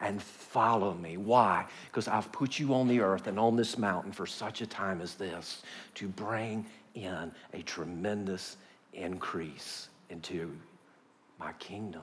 and 0.00 0.22
follow 0.22 0.94
me. 0.94 1.16
Why? 1.16 1.66
Because 1.86 2.08
I've 2.08 2.32
put 2.32 2.58
you 2.58 2.74
on 2.74 2.88
the 2.88 3.00
earth 3.00 3.26
and 3.26 3.38
on 3.38 3.56
this 3.56 3.76
mountain 3.76 4.12
for 4.12 4.26
such 4.26 4.60
a 4.60 4.66
time 4.66 5.00
as 5.00 5.14
this 5.14 5.62
to 5.94 6.08
bring 6.08 6.66
in 6.94 7.30
a 7.52 7.62
tremendous 7.62 8.56
increase 8.92 9.88
into 10.10 10.56
my 11.38 11.52
kingdom. 11.54 12.02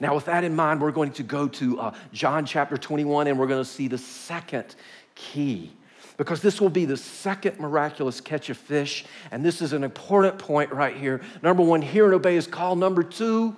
Now, 0.00 0.14
with 0.14 0.24
that 0.26 0.44
in 0.44 0.54
mind, 0.54 0.80
we're 0.80 0.92
going 0.92 1.12
to 1.12 1.22
go 1.22 1.48
to 1.48 1.80
uh, 1.80 1.94
John 2.12 2.46
chapter 2.46 2.76
21 2.76 3.26
and 3.26 3.38
we're 3.38 3.46
going 3.46 3.62
to 3.62 3.68
see 3.68 3.88
the 3.88 3.98
second 3.98 4.74
key 5.14 5.72
because 6.16 6.40
this 6.40 6.60
will 6.60 6.70
be 6.70 6.84
the 6.84 6.96
second 6.96 7.58
miraculous 7.58 8.20
catch 8.20 8.50
of 8.50 8.56
fish. 8.56 9.04
And 9.30 9.44
this 9.44 9.60
is 9.60 9.72
an 9.72 9.82
important 9.82 10.38
point 10.38 10.72
right 10.72 10.96
here. 10.96 11.20
Number 11.42 11.62
one, 11.62 11.82
hear 11.82 12.04
and 12.04 12.14
obey 12.14 12.36
is 12.36 12.46
call. 12.46 12.76
Number 12.76 13.02
two, 13.02 13.56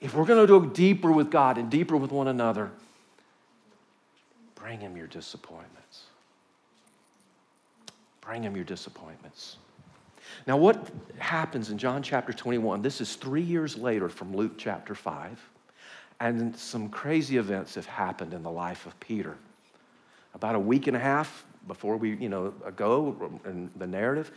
if 0.00 0.14
we're 0.14 0.26
going 0.26 0.40
to 0.40 0.46
go 0.46 0.64
deeper 0.64 1.10
with 1.10 1.30
God 1.30 1.58
and 1.58 1.70
deeper 1.70 1.96
with 1.96 2.12
one 2.12 2.28
another, 2.28 2.70
bring 4.54 4.80
Him 4.80 4.96
your 4.96 5.06
disappointments. 5.06 6.02
Bring 8.20 8.42
Him 8.42 8.54
your 8.54 8.64
disappointments. 8.64 9.56
Now, 10.46 10.56
what 10.56 10.90
happens 11.18 11.70
in 11.70 11.78
John 11.78 12.02
chapter 12.02 12.32
21? 12.32 12.82
This 12.82 13.00
is 13.00 13.16
three 13.16 13.42
years 13.42 13.76
later 13.76 14.08
from 14.08 14.34
Luke 14.34 14.52
chapter 14.56 14.94
5, 14.94 15.40
and 16.20 16.56
some 16.56 16.88
crazy 16.88 17.36
events 17.36 17.74
have 17.74 17.86
happened 17.86 18.34
in 18.34 18.42
the 18.42 18.50
life 18.50 18.86
of 18.86 18.98
Peter. 19.00 19.36
About 20.34 20.54
a 20.54 20.60
week 20.60 20.86
and 20.86 20.96
a 20.96 21.00
half 21.00 21.44
before 21.66 21.96
we, 21.96 22.16
you 22.16 22.28
know, 22.28 22.50
go 22.76 23.40
in 23.44 23.70
the 23.76 23.86
narrative, 23.86 24.32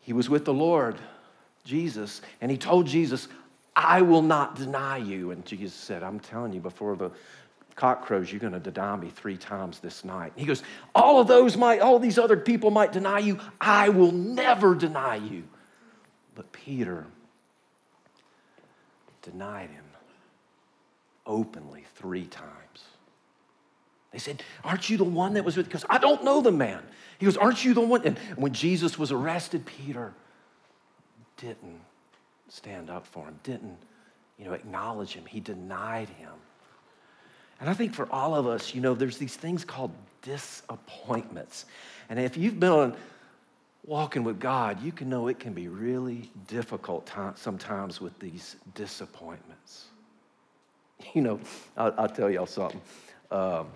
he 0.00 0.12
was 0.12 0.28
with 0.28 0.44
the 0.44 0.54
Lord, 0.54 0.96
Jesus, 1.64 2.22
and 2.40 2.50
he 2.50 2.56
told 2.56 2.86
Jesus, 2.86 3.28
I 3.76 4.02
will 4.02 4.22
not 4.22 4.56
deny 4.56 4.96
you. 4.96 5.30
And 5.30 5.44
Jesus 5.44 5.74
said, 5.74 6.02
I'm 6.02 6.18
telling 6.18 6.52
you, 6.52 6.60
before 6.60 6.96
the 6.96 7.10
cock 7.78 8.04
crows, 8.04 8.30
you're 8.30 8.40
going 8.40 8.52
to 8.52 8.58
deny 8.58 8.96
me 8.96 9.08
three 9.08 9.36
times 9.36 9.78
this 9.78 10.04
night. 10.04 10.32
He 10.34 10.44
goes, 10.44 10.64
All 10.96 11.20
of 11.20 11.28
those 11.28 11.56
might, 11.56 11.80
all 11.80 12.00
these 12.00 12.18
other 12.18 12.36
people 12.36 12.70
might 12.70 12.92
deny 12.92 13.20
you. 13.20 13.38
I 13.60 13.88
will 13.90 14.10
never 14.10 14.74
deny 14.74 15.16
you. 15.16 15.44
But 16.34 16.50
Peter 16.50 17.06
denied 19.22 19.70
him 19.70 19.84
openly 21.24 21.84
three 21.94 22.26
times. 22.26 22.50
They 24.10 24.18
said, 24.18 24.42
Aren't 24.64 24.90
you 24.90 24.96
the 24.96 25.04
one 25.04 25.34
that 25.34 25.44
was 25.44 25.56
with? 25.56 25.66
Because 25.66 25.84
I 25.88 25.98
don't 25.98 26.24
know 26.24 26.40
the 26.40 26.50
man. 26.50 26.82
He 27.18 27.26
goes, 27.26 27.36
Aren't 27.36 27.64
you 27.64 27.74
the 27.74 27.80
one? 27.80 28.02
And 28.04 28.18
when 28.34 28.52
Jesus 28.52 28.98
was 28.98 29.12
arrested, 29.12 29.64
Peter 29.64 30.12
didn't 31.36 31.80
stand 32.48 32.90
up 32.90 33.06
for 33.06 33.26
him, 33.26 33.38
didn't, 33.44 33.78
you 34.36 34.46
know, 34.46 34.52
acknowledge 34.52 35.12
him. 35.12 35.26
He 35.26 35.38
denied 35.38 36.08
him. 36.08 36.32
And 37.60 37.68
I 37.68 37.74
think 37.74 37.94
for 37.94 38.10
all 38.12 38.34
of 38.34 38.46
us, 38.46 38.74
you 38.74 38.80
know, 38.80 38.94
there's 38.94 39.18
these 39.18 39.34
things 39.36 39.64
called 39.64 39.90
disappointments. 40.22 41.66
And 42.08 42.18
if 42.18 42.36
you've 42.36 42.60
been 42.60 42.94
walking 43.84 44.22
with 44.22 44.38
God, 44.38 44.82
you 44.82 44.92
can 44.92 45.08
know 45.08 45.28
it 45.28 45.38
can 45.38 45.52
be 45.52 45.68
really 45.68 46.30
difficult 46.46 47.10
sometimes 47.36 48.00
with 48.00 48.18
these 48.18 48.56
disappointments. 48.74 49.86
You 51.14 51.22
know, 51.22 51.40
I'll, 51.76 51.94
I'll 51.96 52.08
tell 52.08 52.28
y'all 52.28 52.44
something. 52.44 52.80
Um, 53.30 53.68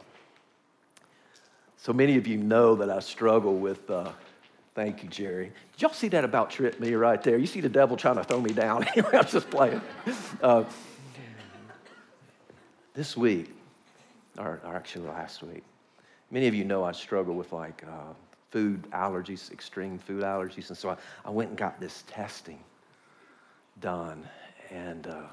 so 1.77 1.93
many 1.93 2.17
of 2.17 2.27
you 2.27 2.37
know 2.37 2.75
that 2.75 2.91
I 2.91 2.99
struggle 2.99 3.55
with, 3.55 3.89
uh, 3.89 4.11
thank 4.75 5.05
you, 5.05 5.09
Jerry. 5.09 5.53
Did 5.73 5.83
y'all 5.83 5.93
see 5.93 6.09
that 6.09 6.25
about 6.25 6.51
trip 6.51 6.81
me 6.81 6.95
right 6.95 7.23
there? 7.23 7.39
You 7.39 7.47
see 7.47 7.61
the 7.61 7.69
devil 7.69 7.97
trying 7.97 8.17
to 8.17 8.25
throw 8.25 8.41
me 8.41 8.53
down. 8.53 8.87
I'm 9.13 9.25
just 9.27 9.49
playing. 9.51 9.81
Uh, 10.43 10.65
this 12.95 13.17
week, 13.17 13.55
or, 14.39 14.61
or, 14.65 14.75
actually 14.75 15.07
last 15.09 15.43
week, 15.43 15.63
many 16.31 16.47
of 16.47 16.55
you 16.55 16.65
know 16.65 16.85
I 16.85 16.93
struggle 16.93 17.35
with 17.35 17.53
like 17.53 17.85
uh, 17.87 18.13
food 18.51 18.83
allergies, 18.93 19.51
extreme 19.53 19.99
food 19.99 20.23
allergies. 20.23 20.69
And 20.69 20.77
so 20.77 20.91
I, 20.91 20.97
I 21.25 21.31
went 21.31 21.51
and 21.51 21.59
got 21.59 21.81
this 21.81 22.05
testing 22.07 22.59
done. 23.81 24.27
And 24.71 25.07
uh, 25.07 25.27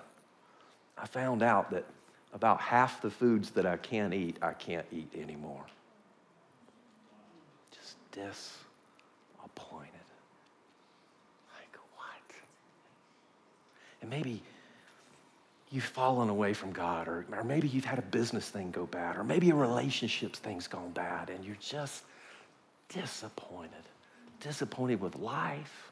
I 0.98 1.06
found 1.06 1.44
out 1.44 1.72
that 1.72 1.86
about 2.34 2.60
half 2.62 3.01
the 3.01 3.10
foods 3.10 3.51
that 3.51 3.65
I 3.65 3.77
can't 3.77 4.13
eat, 4.13 4.38
I 4.41 4.53
can't 4.53 4.86
eat 4.91 5.10
anymore. 5.20 5.65
Just 7.72 7.96
disappointed. 8.12 9.89
Like, 11.58 11.77
what? 11.96 12.36
And 14.01 14.10
maybe 14.10 14.41
you've 15.72 15.84
fallen 15.84 16.30
away 16.30 16.54
from 16.54 16.72
God, 16.72 17.08
or, 17.08 17.26
or 17.32 17.44
maybe 17.44 17.68
you've 17.68 17.86
had 17.86 18.00
a 18.00 18.04
business 18.04 18.50
thing 18.50 18.72
go 18.72 18.86
bad, 18.86 19.18
or 19.18 19.24
maybe 19.24 19.50
a 19.52 19.56
relationships 19.56 20.40
thing's 20.40 20.68
gone 20.68 20.92
bad, 20.92 21.30
and 21.30 21.46
you're 21.46 21.58
just 21.60 22.04
disappointed. 22.90 23.72
Disappointed 24.40 25.00
with 25.00 25.16
life. 25.16 25.92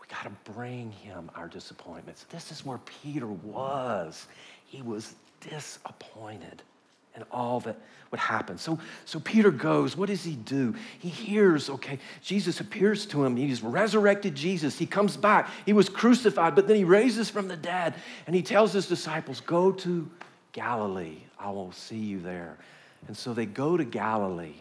We 0.00 0.06
got 0.08 0.24
to 0.24 0.52
bring 0.52 0.90
him 0.90 1.30
our 1.34 1.48
disappointments. 1.48 2.26
This 2.30 2.52
is 2.52 2.64
where 2.64 2.78
Peter 3.02 3.26
was. 3.26 4.26
He 4.66 4.82
was 4.82 5.14
disappointed 5.40 6.62
in 7.16 7.24
all 7.30 7.60
that 7.60 7.76
would 8.10 8.20
happen. 8.20 8.58
So, 8.58 8.78
so 9.04 9.18
Peter 9.20 9.50
goes. 9.50 9.96
What 9.96 10.08
does 10.08 10.22
he 10.22 10.36
do? 10.36 10.74
He 10.98 11.08
hears, 11.08 11.68
okay, 11.68 11.98
Jesus 12.22 12.60
appears 12.60 13.06
to 13.06 13.24
him. 13.24 13.36
He's 13.36 13.62
resurrected 13.62 14.34
Jesus. 14.34 14.78
He 14.78 14.86
comes 14.86 15.16
back. 15.16 15.50
He 15.64 15.72
was 15.72 15.88
crucified, 15.88 16.54
but 16.54 16.68
then 16.68 16.76
he 16.76 16.84
raises 16.84 17.30
from 17.30 17.48
the 17.48 17.56
dead. 17.56 17.94
And 18.26 18.36
he 18.36 18.42
tells 18.42 18.72
his 18.72 18.86
disciples, 18.86 19.40
Go 19.40 19.72
to 19.72 20.08
Galilee. 20.52 21.18
I 21.38 21.50
will 21.50 21.72
see 21.72 21.98
you 21.98 22.20
there. 22.20 22.56
And 23.08 23.16
so 23.16 23.34
they 23.34 23.46
go 23.46 23.76
to 23.76 23.84
Galilee. 23.84 24.54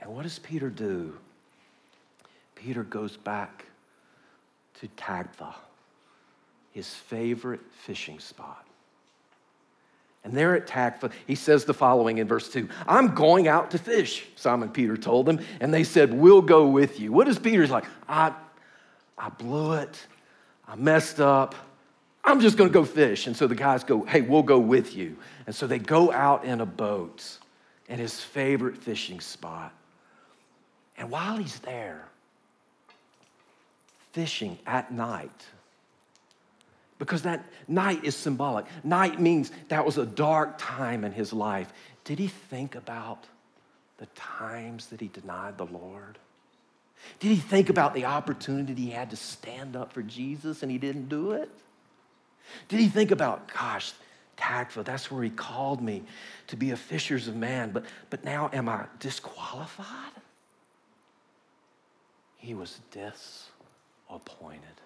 And 0.00 0.14
what 0.14 0.22
does 0.22 0.38
Peter 0.38 0.70
do? 0.70 1.16
Peter 2.54 2.82
goes 2.82 3.16
back 3.16 3.66
to 4.80 4.88
Tabgha, 4.96 5.54
his 6.72 6.92
favorite 6.92 7.60
fishing 7.84 8.18
spot. 8.18 8.66
And 10.24 10.32
there 10.34 10.54
at 10.54 10.66
Tabgha, 10.66 11.10
he 11.26 11.34
says 11.34 11.64
the 11.64 11.74
following 11.74 12.18
in 12.18 12.28
verse 12.28 12.48
2 12.48 12.68
I'm 12.86 13.14
going 13.14 13.48
out 13.48 13.72
to 13.72 13.78
fish, 13.78 14.26
Simon 14.36 14.68
Peter 14.68 14.96
told 14.96 15.26
them. 15.26 15.40
And 15.60 15.74
they 15.74 15.84
said, 15.84 16.14
We'll 16.14 16.42
go 16.42 16.68
with 16.68 17.00
you. 17.00 17.12
What 17.12 17.28
is 17.28 17.38
Peter's 17.38 17.70
like? 17.70 17.84
I, 18.08 18.32
I 19.18 19.30
blew 19.30 19.74
it. 19.74 20.06
I 20.66 20.76
messed 20.76 21.20
up. 21.20 21.54
I'm 22.24 22.40
just 22.40 22.56
going 22.56 22.70
to 22.70 22.74
go 22.74 22.84
fish. 22.84 23.26
And 23.26 23.36
so 23.36 23.48
the 23.48 23.56
guys 23.56 23.82
go, 23.82 24.04
Hey, 24.04 24.20
we'll 24.20 24.44
go 24.44 24.58
with 24.58 24.94
you. 24.94 25.16
And 25.46 25.54
so 25.54 25.66
they 25.66 25.78
go 25.78 26.12
out 26.12 26.44
in 26.44 26.60
a 26.60 26.66
boat 26.66 27.38
in 27.88 27.98
his 27.98 28.20
favorite 28.20 28.78
fishing 28.78 29.20
spot. 29.20 29.72
And 30.96 31.10
while 31.10 31.36
he's 31.36 31.58
there, 31.60 32.04
fishing 34.12 34.56
at 34.66 34.92
night, 34.92 35.46
because 37.02 37.22
that 37.22 37.44
night 37.66 38.04
is 38.04 38.14
symbolic. 38.14 38.64
Night 38.84 39.20
means 39.20 39.50
that 39.70 39.84
was 39.84 39.98
a 39.98 40.06
dark 40.06 40.54
time 40.56 41.02
in 41.02 41.10
his 41.10 41.32
life. 41.32 41.72
Did 42.04 42.20
he 42.20 42.28
think 42.28 42.76
about 42.76 43.26
the 43.98 44.06
times 44.14 44.86
that 44.86 45.00
he 45.00 45.08
denied 45.08 45.58
the 45.58 45.66
Lord? 45.66 46.16
Did 47.18 47.30
he 47.30 47.38
think 47.38 47.70
about 47.70 47.92
the 47.92 48.04
opportunity 48.04 48.72
he 48.74 48.90
had 48.90 49.10
to 49.10 49.16
stand 49.16 49.74
up 49.74 49.92
for 49.92 50.02
Jesus 50.02 50.62
and 50.62 50.70
he 50.70 50.78
didn't 50.78 51.08
do 51.08 51.32
it? 51.32 51.50
Did 52.68 52.78
he 52.78 52.86
think 52.86 53.10
about, 53.10 53.52
gosh, 53.52 53.94
Tabgha, 54.36 54.84
that's 54.84 55.10
where 55.10 55.24
he 55.24 55.30
called 55.30 55.82
me 55.82 56.04
to 56.46 56.56
be 56.56 56.70
a 56.70 56.76
fishers 56.76 57.26
of 57.26 57.34
man, 57.34 57.72
but, 57.72 57.84
but 58.10 58.24
now 58.24 58.48
am 58.52 58.68
I 58.68 58.84
disqualified? 59.00 60.12
He 62.36 62.54
was 62.54 62.78
disappointed. 62.92 64.81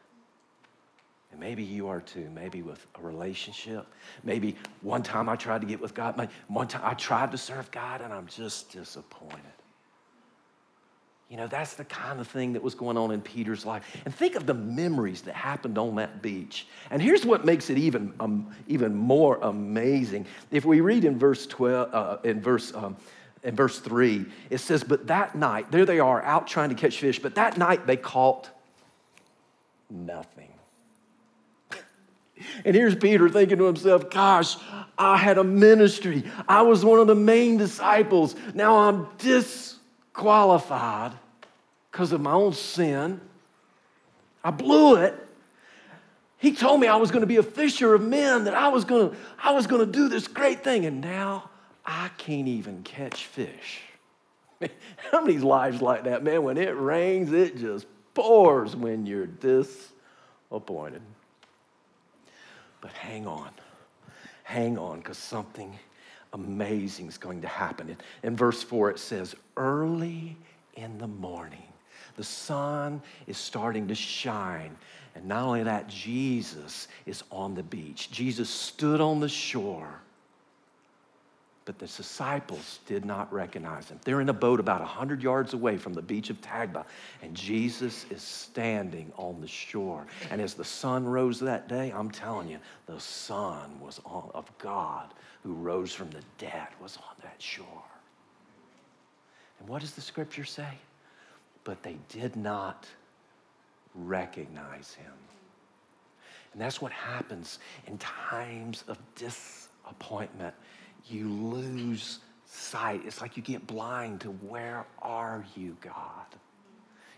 And 1.36 1.40
maybe 1.40 1.62
you 1.62 1.88
are 1.88 2.00
too. 2.00 2.30
Maybe 2.34 2.62
with 2.62 2.84
a 2.98 3.02
relationship. 3.02 3.86
Maybe 4.24 4.56
one 4.80 5.02
time 5.02 5.28
I 5.28 5.36
tried 5.36 5.60
to 5.60 5.66
get 5.66 5.80
with 5.80 5.92
God. 5.92 6.30
One 6.48 6.66
time 6.66 6.82
I 6.82 6.94
tried 6.94 7.32
to 7.32 7.38
serve 7.38 7.70
God 7.70 8.00
and 8.00 8.12
I'm 8.12 8.26
just 8.26 8.72
disappointed. 8.72 9.42
You 11.28 11.36
know, 11.36 11.46
that's 11.46 11.74
the 11.74 11.84
kind 11.84 12.20
of 12.20 12.28
thing 12.28 12.52
that 12.52 12.62
was 12.62 12.74
going 12.74 12.96
on 12.96 13.10
in 13.10 13.20
Peter's 13.20 13.66
life. 13.66 14.00
And 14.04 14.14
think 14.14 14.36
of 14.36 14.46
the 14.46 14.54
memories 14.54 15.22
that 15.22 15.34
happened 15.34 15.76
on 15.76 15.96
that 15.96 16.22
beach. 16.22 16.68
And 16.90 17.02
here's 17.02 17.26
what 17.26 17.44
makes 17.44 17.68
it 17.68 17.76
even, 17.78 18.14
um, 18.20 18.54
even 18.68 18.94
more 18.94 19.38
amazing. 19.42 20.26
If 20.50 20.64
we 20.64 20.80
read 20.80 21.04
in 21.04 21.18
verse 21.18 21.46
12, 21.46 21.94
uh, 21.94 22.18
in 22.22 22.40
verse 22.40 22.72
um, 22.74 22.96
in 23.42 23.54
verse 23.54 23.78
3, 23.80 24.24
it 24.50 24.58
says, 24.58 24.82
But 24.82 25.08
that 25.08 25.34
night, 25.34 25.70
there 25.70 25.84
they 25.84 26.00
are 26.00 26.22
out 26.22 26.46
trying 26.46 26.70
to 26.70 26.74
catch 26.74 26.98
fish, 26.98 27.18
but 27.18 27.34
that 27.34 27.58
night 27.58 27.86
they 27.86 27.96
caught 27.96 28.48
nothing. 29.90 30.48
And 32.64 32.74
here's 32.74 32.94
Peter 32.94 33.28
thinking 33.28 33.58
to 33.58 33.64
himself, 33.64 34.10
Gosh, 34.10 34.56
I 34.98 35.16
had 35.16 35.38
a 35.38 35.44
ministry. 35.44 36.24
I 36.48 36.62
was 36.62 36.84
one 36.84 36.98
of 36.98 37.06
the 37.06 37.14
main 37.14 37.56
disciples. 37.56 38.34
Now 38.54 38.88
I'm 38.88 39.08
disqualified 39.18 41.12
because 41.90 42.12
of 42.12 42.20
my 42.20 42.32
own 42.32 42.52
sin. 42.52 43.20
I 44.42 44.50
blew 44.50 44.96
it. 44.96 45.14
He 46.38 46.52
told 46.52 46.80
me 46.80 46.86
I 46.86 46.96
was 46.96 47.10
going 47.10 47.22
to 47.22 47.26
be 47.26 47.36
a 47.36 47.42
fisher 47.42 47.94
of 47.94 48.02
men, 48.02 48.44
that 48.44 48.54
I 48.54 48.68
was 48.68 48.84
going 48.84 49.10
to, 49.10 49.16
I 49.42 49.52
was 49.52 49.66
going 49.66 49.84
to 49.84 49.90
do 49.90 50.08
this 50.08 50.28
great 50.28 50.62
thing. 50.62 50.84
And 50.84 51.00
now 51.00 51.50
I 51.84 52.10
can't 52.18 52.48
even 52.48 52.82
catch 52.82 53.24
fish. 53.24 53.80
How 55.10 55.22
many 55.22 55.38
lives 55.38 55.82
like 55.82 56.04
that, 56.04 56.22
man? 56.22 56.42
When 56.42 56.58
it 56.58 56.76
rains, 56.78 57.32
it 57.32 57.56
just 57.56 57.86
pours 58.14 58.76
when 58.76 59.06
you're 59.06 59.26
disappointed. 59.26 61.02
But 62.86 62.94
hang 62.94 63.26
on. 63.26 63.50
Hang 64.44 64.78
on, 64.78 64.98
because 64.98 65.18
something 65.18 65.76
amazing 66.32 67.08
is 67.08 67.18
going 67.18 67.42
to 67.42 67.48
happen. 67.48 67.96
In 68.22 68.36
verse 68.36 68.62
4, 68.62 68.90
it 68.90 69.00
says, 69.00 69.34
Early 69.56 70.36
in 70.74 70.96
the 70.98 71.08
morning, 71.08 71.66
the 72.14 72.22
sun 72.22 73.02
is 73.26 73.38
starting 73.38 73.88
to 73.88 73.94
shine. 73.96 74.76
And 75.16 75.26
not 75.26 75.42
only 75.42 75.64
that, 75.64 75.88
Jesus 75.88 76.86
is 77.06 77.24
on 77.32 77.56
the 77.56 77.64
beach. 77.64 78.08
Jesus 78.12 78.48
stood 78.48 79.00
on 79.00 79.18
the 79.18 79.28
shore 79.28 80.00
but 81.66 81.80
the 81.80 81.86
disciples 81.86 82.78
did 82.86 83.04
not 83.04 83.30
recognize 83.32 83.90
him. 83.90 83.98
They're 84.04 84.20
in 84.20 84.28
a 84.28 84.32
boat 84.32 84.60
about 84.60 84.80
100 84.80 85.20
yards 85.20 85.52
away 85.52 85.76
from 85.76 85.94
the 85.94 86.00
beach 86.00 86.30
of 86.30 86.40
Tabgha, 86.40 86.86
and 87.22 87.34
Jesus 87.34 88.06
is 88.08 88.22
standing 88.22 89.12
on 89.16 89.40
the 89.40 89.48
shore. 89.48 90.06
And 90.30 90.40
as 90.40 90.54
the 90.54 90.64
sun 90.64 91.04
rose 91.04 91.40
that 91.40 91.68
day, 91.68 91.92
I'm 91.94 92.10
telling 92.10 92.48
you, 92.48 92.58
the 92.86 93.00
sun 93.00 93.78
was 93.80 94.00
on, 94.04 94.30
of 94.32 94.50
God 94.58 95.12
who 95.42 95.54
rose 95.54 95.92
from 95.92 96.08
the 96.10 96.22
dead 96.38 96.68
was 96.80 96.96
on 96.98 97.16
that 97.22 97.42
shore. 97.42 97.66
And 99.58 99.68
what 99.68 99.80
does 99.80 99.92
the 99.92 100.00
scripture 100.00 100.44
say? 100.44 100.70
But 101.64 101.82
they 101.82 101.96
did 102.08 102.36
not 102.36 102.86
recognize 103.96 104.94
him. 104.94 105.12
And 106.52 106.62
that's 106.62 106.80
what 106.80 106.92
happens 106.92 107.58
in 107.88 107.98
times 107.98 108.84
of 108.86 108.98
disappointment. 109.16 110.54
You 111.08 111.28
lose 111.28 112.18
sight. 112.46 113.02
It's 113.06 113.20
like 113.20 113.36
you 113.36 113.42
get 113.42 113.66
blind 113.66 114.22
to 114.22 114.28
where 114.30 114.86
are 115.00 115.44
you, 115.56 115.76
God? 115.80 116.26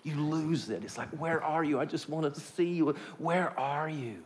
You 0.03 0.15
lose 0.17 0.71
it. 0.71 0.85
It's 0.85 0.99
like, 0.99 1.09
where 1.11 1.43
are 1.43 1.65
you? 1.65 1.81
I 1.81 1.85
just 1.85 2.09
wanted 2.09 2.35
to 2.35 2.41
see 2.41 2.73
you. 2.73 2.95
Where 3.19 3.59
are 3.59 3.89
you? 3.89 4.17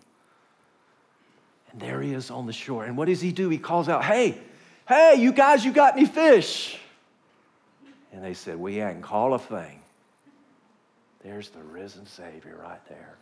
And 1.72 1.80
there 1.80 2.00
he 2.00 2.12
is 2.12 2.30
on 2.30 2.46
the 2.46 2.52
shore. 2.52 2.84
And 2.84 2.96
what 2.96 3.08
does 3.08 3.20
he 3.20 3.32
do? 3.32 3.48
He 3.48 3.58
calls 3.58 3.88
out, 3.88 4.04
Hey, 4.04 4.38
hey, 4.86 5.16
you 5.18 5.32
guys, 5.32 5.64
you 5.64 5.72
got 5.72 5.96
any 5.96 6.06
fish? 6.06 6.78
And 8.12 8.22
they 8.22 8.34
said, 8.34 8.58
We 8.58 8.80
ain't 8.80 9.02
caught 9.02 9.32
a 9.32 9.38
thing. 9.38 9.80
There's 11.24 11.48
the 11.50 11.62
risen 11.62 12.06
Savior 12.06 12.58
right 12.62 12.84
there. 12.88 13.16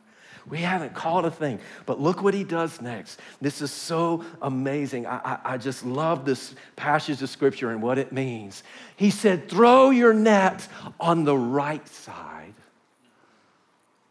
We 0.49 0.59
haven't 0.59 0.95
caught 0.95 1.25
a 1.25 1.31
thing. 1.31 1.61
But 1.87 2.01
look 2.01 2.23
what 2.23 2.35
he 2.35 2.45
does 2.45 2.81
next. 2.81 3.21
This 3.41 3.61
is 3.61 3.71
so 3.71 4.25
amazing. 4.41 5.07
I, 5.07 5.17
I, 5.17 5.39
I, 5.55 5.59
just 5.59 5.85
love 5.85 6.25
this 6.25 6.55
passage 6.77 7.23
of 7.23 7.29
scripture 7.29 7.71
and 7.71 7.83
what 7.83 7.99
it 7.99 8.13
means. 8.13 8.63
He 8.97 9.11
said, 9.11 9.49
Throw 9.49 9.91
your 9.91 10.15
net 10.15 10.67
on 10.99 11.25
the 11.25 11.37
right 11.37 11.87
side 11.87 12.55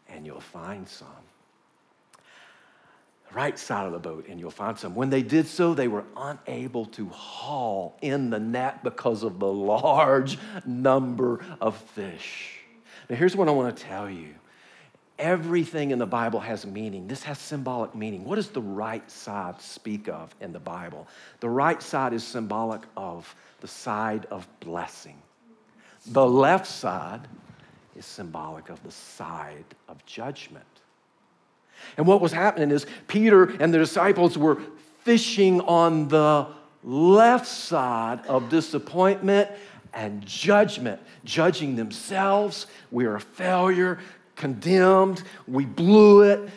and 0.08 0.26
you'll 0.26 0.40
find 0.40 0.88
some. 0.88 1.08
Right 3.32 3.56
side 3.56 3.86
of 3.86 3.92
the 3.92 3.98
boat 3.98 4.26
and 4.28 4.40
you'll 4.40 4.50
find 4.50 4.76
some. 4.76 4.94
When 4.94 5.08
they 5.08 5.22
did 5.22 5.46
so, 5.46 5.72
they 5.72 5.86
were 5.86 6.04
unable 6.16 6.86
to 6.86 7.08
haul 7.10 7.96
in 8.02 8.30
the 8.30 8.40
net 8.40 8.82
because 8.82 9.22
of 9.22 9.38
the 9.38 9.46
large 9.46 10.36
number 10.66 11.40
of 11.60 11.76
fish. 11.76 12.58
Now, 13.08 13.16
here's 13.16 13.36
what 13.36 13.48
I 13.48 13.52
want 13.52 13.76
to 13.76 13.82
tell 13.82 14.10
you 14.10 14.34
everything 15.20 15.90
in 15.90 15.98
the 15.98 16.06
Bible 16.06 16.40
has 16.40 16.66
meaning. 16.66 17.06
This 17.06 17.22
has 17.22 17.38
symbolic 17.38 17.94
meaning. 17.94 18.24
What 18.24 18.36
does 18.36 18.48
the 18.48 18.62
right 18.62 19.08
side 19.08 19.60
speak 19.60 20.08
of 20.08 20.34
in 20.40 20.52
the 20.52 20.58
Bible? 20.58 21.06
The 21.40 21.48
right 21.48 21.80
side 21.80 22.12
is 22.12 22.24
symbolic 22.24 22.80
of 22.96 23.32
the 23.60 23.68
side 23.68 24.26
of 24.30 24.48
blessing. 24.60 25.20
The 26.06 26.26
left 26.26 26.66
side 26.66 27.28
is 27.94 28.06
symbolic 28.06 28.70
of 28.70 28.82
the 28.82 28.90
side 28.90 29.66
of 29.88 30.04
judgment. 30.06 30.64
And 31.96 32.06
what 32.06 32.20
was 32.20 32.32
happening 32.32 32.70
is 32.70 32.86
Peter 33.06 33.44
and 33.44 33.72
the 33.72 33.78
disciples 33.78 34.36
were 34.36 34.60
fishing 35.04 35.60
on 35.62 36.08
the 36.08 36.46
left 36.82 37.46
side 37.46 38.26
of 38.26 38.48
disappointment 38.48 39.50
and 39.92 40.24
judgment, 40.24 41.00
judging 41.24 41.76
themselves. 41.76 42.66
We 42.90 43.04
are 43.06 43.16
a 43.16 43.20
failure 43.20 43.98
condemned, 44.40 45.22
we 45.46 45.66
blew 45.66 46.22
it. 46.22 46.48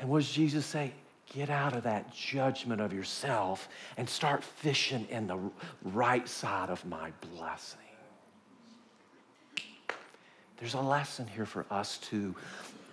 And 0.00 0.10
what 0.10 0.18
does 0.18 0.32
Jesus 0.32 0.66
say? 0.66 0.92
Get 1.32 1.50
out 1.50 1.74
of 1.76 1.84
that 1.84 2.12
judgment 2.12 2.80
of 2.80 2.92
yourself 2.92 3.68
and 3.96 4.08
start 4.08 4.42
fishing 4.42 5.06
in 5.08 5.26
the 5.26 5.38
right 5.84 6.28
side 6.28 6.68
of 6.68 6.84
my 6.84 7.12
blessing. 7.36 7.78
There's 10.58 10.74
a 10.74 10.80
lesson 10.80 11.26
here 11.26 11.46
for 11.46 11.64
us 11.70 11.98
too. 11.98 12.34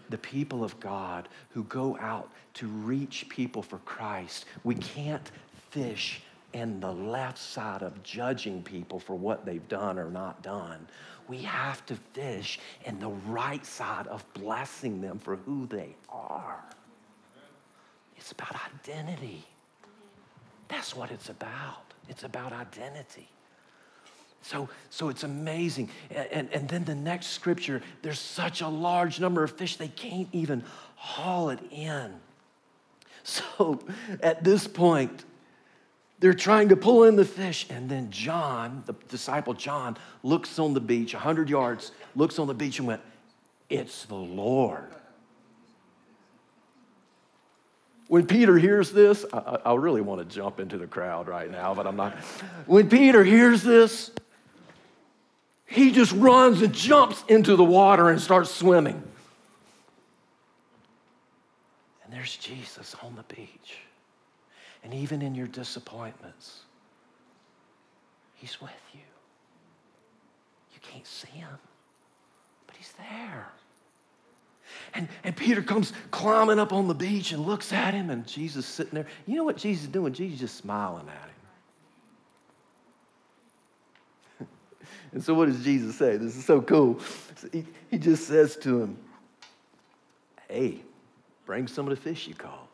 The 0.10 0.18
people 0.18 0.64
of 0.64 0.80
God 0.80 1.28
who 1.50 1.64
go 1.64 1.98
out 2.00 2.30
to 2.56 2.68
reach 2.68 3.26
people 3.30 3.64
for 3.64 3.80
Christ. 3.80 4.46
We 4.64 4.76
can't 4.76 5.32
fish 5.72 6.22
in 6.54 6.80
the 6.80 6.92
left 6.92 7.38
side 7.38 7.82
of 7.82 8.02
judging 8.04 8.64
people 8.64 9.00
for 9.00 9.16
what 9.16 9.46
they've 9.46 9.68
done 9.68 9.98
or 9.98 10.10
not 10.10 10.42
done 10.44 10.88
we 11.28 11.38
have 11.40 11.86
to 11.86 11.96
fish 12.14 12.60
in 12.86 13.00
the 13.00 13.10
right 13.10 13.66
side 13.66 14.08
of 14.08 14.26
blessing 14.34 15.02
them 15.02 15.20
for 15.20 15.38
who 15.38 15.68
they 15.68 15.96
are. 16.10 16.64
It's 18.18 18.32
about 18.32 18.56
identity. 18.76 19.46
That's 20.68 20.96
what 20.96 21.12
it's 21.12 21.30
about. 21.30 21.94
It's 22.10 22.24
about 22.24 22.52
identity. 22.52 23.30
So, 24.42 24.68
so 24.90 25.08
it's 25.08 25.24
amazing. 25.24 25.90
And, 26.12 26.28
and, 26.32 26.50
and, 26.52 26.70
then 26.70 26.84
the 26.84 26.96
next 26.96 27.28
scripture, 27.28 27.82
there's 28.02 28.20
such 28.20 28.60
a 28.60 28.68
large 28.68 29.22
number 29.22 29.44
of 29.44 29.52
fish, 29.52 29.78
they 29.78 29.88
can't 29.88 30.28
even 30.34 30.64
haul 30.96 31.50
it 31.50 31.60
in. 31.72 32.14
So 33.26 33.80
at 34.22 34.44
this 34.44 34.68
point, 34.68 35.24
they're 36.24 36.34
trying 36.34 36.70
to 36.70 36.78
pull 36.78 37.04
in 37.04 37.18
the 37.18 37.26
fish. 37.26 37.68
And 37.70 37.90
then 37.90 38.10
John, 38.10 38.82
the 38.86 38.94
disciple 39.10 39.54
John, 39.54 39.98
looks 40.24 40.58
on 40.58 40.74
the 40.74 40.80
beach, 40.80 41.14
100 41.14 41.50
yards, 41.50 41.92
looks 42.16 42.40
on 42.40 42.48
the 42.48 42.54
beach 42.54 42.80
and 42.80 42.88
went, 42.88 43.02
It's 43.70 44.06
the 44.06 44.16
Lord. 44.16 44.88
When 48.08 48.26
Peter 48.26 48.58
hears 48.58 48.94
this, 48.94 49.26
I, 49.34 49.60
I, 49.66 49.74
really 49.74 50.00
want 50.00 50.22
to 50.22 50.36
jump 50.36 50.62
into 50.62 50.78
the 50.78 50.88
crowd 50.88 51.28
right 51.28 51.52
now, 51.52 51.74
but 51.74 51.86
I'm 51.86 51.98
not. 51.98 52.14
When 52.68 52.90
Peter 52.90 53.26
hears 53.26 53.62
this, 53.62 54.10
he 55.66 55.92
just 55.92 56.14
runs 56.14 56.62
and 56.62 56.74
jumps 56.74 57.22
into 57.28 57.58
the 57.58 57.66
water 57.66 58.10
and 58.10 58.22
starts 58.22 58.50
swimming. 58.50 59.04
And 62.06 62.14
there's 62.14 62.38
Jesus 62.38 62.96
on 63.04 63.14
the 63.18 63.36
beach. 63.36 63.80
And 64.84 64.94
even 64.94 65.22
in 65.22 65.34
your 65.34 65.48
disappointments, 65.48 66.62
He's 68.36 68.60
with 68.62 68.72
you. 68.94 69.00
You 70.74 70.80
can't 70.82 71.08
see 71.08 71.30
Him, 71.30 71.58
but 72.68 72.76
He's 72.76 72.94
there. 72.98 73.48
And, 74.94 75.08
and 75.24 75.36
Peter 75.36 75.62
comes 75.62 75.94
climbing 76.12 76.60
up 76.60 76.74
on 76.74 76.88
the 76.88 76.94
beach 76.94 77.32
and 77.32 77.46
looks 77.46 77.74
at 77.74 77.94
him, 77.94 78.10
and 78.10 78.26
Jesus 78.28 78.66
sitting 78.66 78.94
there. 78.94 79.08
You 79.26 79.36
know 79.36 79.44
what 79.44 79.58
Jesus 79.58 79.86
is 79.86 79.90
doing? 79.90 80.14
Jesus 80.14 80.36
is 80.36 80.40
just 80.42 80.58
smiling 80.58 81.08
at 81.10 81.30
him. 84.40 84.48
and 85.14 85.24
so, 85.24 85.34
what 85.34 85.48
does 85.48 85.64
Jesus 85.64 85.98
say? 85.98 86.18
This 86.18 86.36
is 86.36 86.46
so 86.46 86.62
cool. 86.62 87.00
He, 87.52 87.66
he 87.90 87.98
just 87.98 88.28
says 88.28 88.56
to 88.58 88.82
him, 88.82 88.98
Hey, 90.48 90.82
bring 91.46 91.68
some 91.68 91.88
of 91.88 91.96
the 91.96 92.02
fish 92.02 92.28
you 92.28 92.36
caught. 92.36 92.70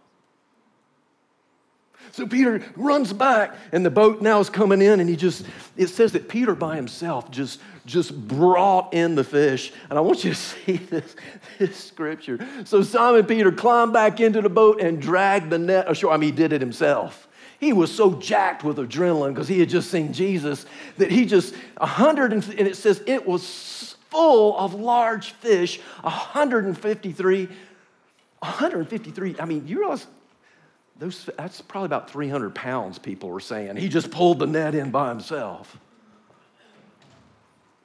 So 2.12 2.26
Peter 2.28 2.64
runs 2.76 3.14
back, 3.14 3.56
and 3.72 3.86
the 3.86 3.92
boat 3.92 4.22
now 4.22 4.40
is 4.40 4.50
coming 4.50 4.82
in, 4.82 5.00
and 5.00 5.10
he 5.10 5.16
just, 5.16 5.46
it 5.78 5.88
says 5.88 6.12
that 6.14 6.28
Peter 6.28 6.56
by 6.56 6.76
himself 6.76 7.30
just, 7.30 7.62
just 7.86 8.28
brought 8.28 8.94
in 8.94 9.16
the 9.16 9.24
fish. 9.24 9.72
And 9.90 9.98
I 9.98 10.02
want 10.02 10.24
you 10.24 10.32
to 10.32 10.36
see 10.36 10.78
this, 10.90 11.16
this 11.58 11.78
scripture. 11.78 12.46
So 12.66 12.82
Simon 12.82 13.26
Peter 13.26 13.52
climbed 13.52 13.94
back 13.94 14.20
into 14.20 14.42
the 14.42 14.50
boat 14.50 14.82
and 14.82 15.02
dragged 15.02 15.50
the 15.50 15.60
net 15.60 15.90
ashore. 15.90 16.12
I 16.12 16.18
mean, 16.18 16.32
he 16.32 16.36
did 16.36 16.52
it 16.52 16.62
himself. 16.62 17.28
He 17.60 17.74
was 17.74 17.94
so 17.94 18.16
jacked 18.16 18.64
with 18.64 18.78
adrenaline 18.78 19.34
because 19.34 19.48
he 19.48 19.60
had 19.60 19.70
just 19.70 19.92
seen 19.92 20.14
Jesus 20.14 20.66
that 20.98 21.12
he 21.12 21.26
just, 21.26 21.54
a 21.78 21.86
hundred, 21.86 22.34
and, 22.34 22.44
and 22.58 22.68
it 22.68 22.78
says 22.78 23.04
it 23.06 23.28
was 23.28 23.96
full 24.10 24.58
of 24.58 24.74
large 24.74 25.32
fish, 25.34 25.80
153 26.02 27.50
153. 28.40 29.36
I 29.40 29.46
mean, 29.46 29.68
you 29.68 29.80
realize 29.80 30.08
those, 31.00 31.30
that's 31.38 31.62
probably 31.62 31.86
about 31.86 32.10
300 32.12 32.54
pounds, 32.54 33.00
people 33.00 33.30
were 33.30 33.40
saying. 33.40 33.78
He 33.78 33.88
just 33.88 34.12
pulled 34.12 34.40
the 34.40 34.48
net 34.48 34.76
in 34.76 34.92
by 34.92 35.10
himself. 35.10 35.78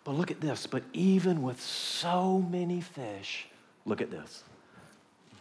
But 0.03 0.17
look 0.17 0.33
at 0.33 0.41
this. 0.41 0.67
But 0.67 0.83
even 0.93 1.43
with 1.43 1.61
so 1.61 2.41
many 2.51 2.81
fish, 2.81 3.47
look 3.87 4.01
at 4.01 4.11
this. 4.11 4.43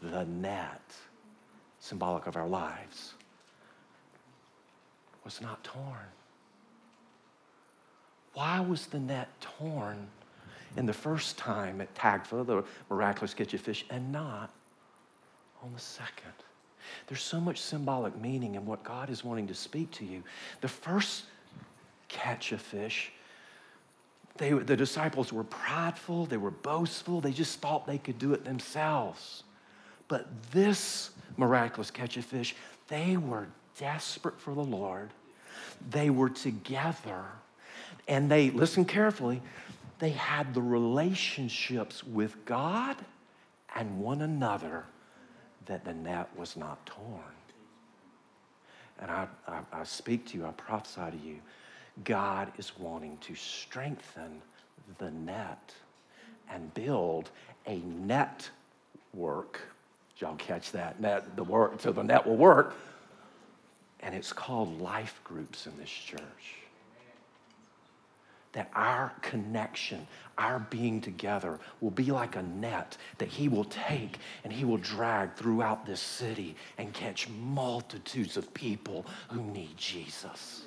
The 0.02 0.26
net, 0.26 0.82
symbolic 1.80 2.28
of 2.28 2.36
our 2.36 2.48
lives, 2.48 3.16
was 5.26 5.42
not 5.42 5.64
torn. 5.64 6.08
Why 8.34 8.60
was 8.60 8.86
the 8.86 9.00
net 9.00 9.30
torn 9.42 10.08
in 10.78 10.86
the 10.86 10.94
first 10.94 11.38
time 11.38 11.82
at 11.82 11.94
Tabgha, 11.96 12.46
the 12.46 12.64
miraculous 12.90 13.34
catch 13.34 13.54
of 13.54 13.62
fish, 13.62 13.86
and 13.90 14.12
not 14.12 14.52
on 15.64 15.74
the 15.74 15.80
second? 15.80 16.34
There's 17.08 17.22
so 17.22 17.40
much 17.40 17.60
symbolic 17.60 18.20
meaning 18.20 18.56
in 18.56 18.66
what 18.66 18.84
God 18.84 19.10
is 19.10 19.24
wanting 19.24 19.48
to 19.48 19.56
speak 19.56 19.92
to 19.92 20.06
you. 20.06 20.24
The 20.62 20.68
first 20.68 21.26
catch 22.08 22.52
of 22.52 22.62
fish, 22.62 23.12
they, 24.38 24.52
the 24.52 24.76
disciples 24.76 25.32
were 25.32 25.44
prideful, 25.44 26.26
they 26.26 26.38
were 26.38 26.52
boastful, 26.52 27.22
they 27.22 27.32
just 27.32 27.60
thought 27.60 27.86
they 27.86 27.98
could 27.98 28.20
do 28.20 28.34
it 28.34 28.46
themselves. 28.46 29.44
But 30.08 30.28
this 30.52 31.12
miraculous 31.38 31.92
catch 31.92 32.18
of 32.18 32.26
fish, 32.26 32.56
they 32.88 33.18
were 33.18 33.48
desperate 33.78 34.40
for 34.40 34.54
the 34.54 34.64
Lord. 34.64 35.10
They 35.90 36.10
were 36.10 36.30
together, 36.30 37.24
and 38.08 38.30
they, 38.30 38.50
listen 38.50 38.86
carefully, 38.86 39.42
they 40.00 40.12
had 40.12 40.54
the 40.54 40.62
relationships 40.62 42.04
with 42.04 42.46
God 42.46 42.98
and 43.76 44.00
one 44.00 44.22
another 44.22 44.86
that 45.66 45.86
the 45.86 45.94
net 45.94 46.30
was 46.38 46.58
not 46.58 46.86
torn. 46.86 47.22
And 49.00 49.10
I, 49.10 49.28
I, 49.48 49.60
I 49.72 49.84
speak 49.84 50.28
to 50.28 50.38
you, 50.38 50.46
I 50.46 50.52
prophesy 50.52 51.18
to 51.18 51.26
you. 51.26 51.40
God 52.04 52.52
is 52.58 52.78
wanting 52.78 53.18
to 53.18 53.36
strengthen 53.36 54.42
the 54.98 55.12
net 55.12 55.74
and 56.52 56.74
build 56.74 57.30
a 57.68 57.78
network. 57.78 59.62
Did 60.16 60.22
y'all 60.22 60.36
catch 60.36 60.72
that? 60.72 61.00
Net, 61.00 61.36
the 61.36 61.44
work, 61.44 61.80
so 61.80 61.92
the 61.92 62.04
net 62.04 62.26
will 62.26 62.38
work. 62.38 62.76
And 64.02 64.14
it's 64.14 64.34
called 64.34 64.82
life 64.82 65.22
groups 65.24 65.66
in 65.66 65.78
this 65.78 65.90
church 65.90 66.63
that 68.54 68.70
our 68.74 69.12
connection, 69.22 70.08
our 70.38 70.60
being 70.70 71.02
together, 71.02 71.60
will 71.82 71.92
be 71.92 72.12
like 72.12 72.36
a 72.36 72.44
net 72.44 72.98
that 73.18 73.28
He 73.28 73.48
will 73.48 73.66
take 73.66 74.18
and 74.44 74.54
He 74.54 74.64
will 74.64 74.78
drag 74.78 75.36
throughout 75.36 75.86
this 75.86 76.00
city 76.00 76.56
and 76.78 76.94
catch 76.94 77.28
multitudes 77.30 78.38
of 78.38 78.54
people 78.54 79.06
who 79.30 79.42
need 79.42 79.76
Jesus. 79.76 80.64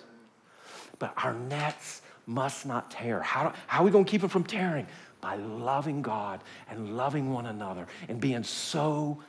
But 0.99 1.15
our 1.17 1.35
nets 1.35 2.03
must 2.27 2.67
not 2.67 2.91
tear. 2.91 3.21
How, 3.23 3.53
how 3.69 3.83
are 3.83 3.85
we 3.85 3.91
going 3.91 4.05
to 4.05 4.11
keep 4.11 4.21
them 4.21 4.31
from 4.31 4.45
tearing? 4.45 4.87
By 5.21 5.37
loving 5.37 6.03
God 6.03 6.43
and 6.69 6.97
loving 6.97 7.33
one 7.33 7.47
another 7.47 7.87
and 8.09 8.21
being 8.21 8.43
so 8.43 9.23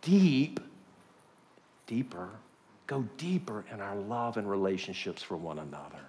deep, 0.00 0.58
deeper, 1.86 2.30
go 2.88 3.02
deeper 3.16 3.64
in 3.72 3.80
our 3.80 3.96
love 3.96 4.36
and 4.36 4.50
relationships 4.50 5.22
for 5.22 5.36
one 5.36 5.60
another 5.60 6.00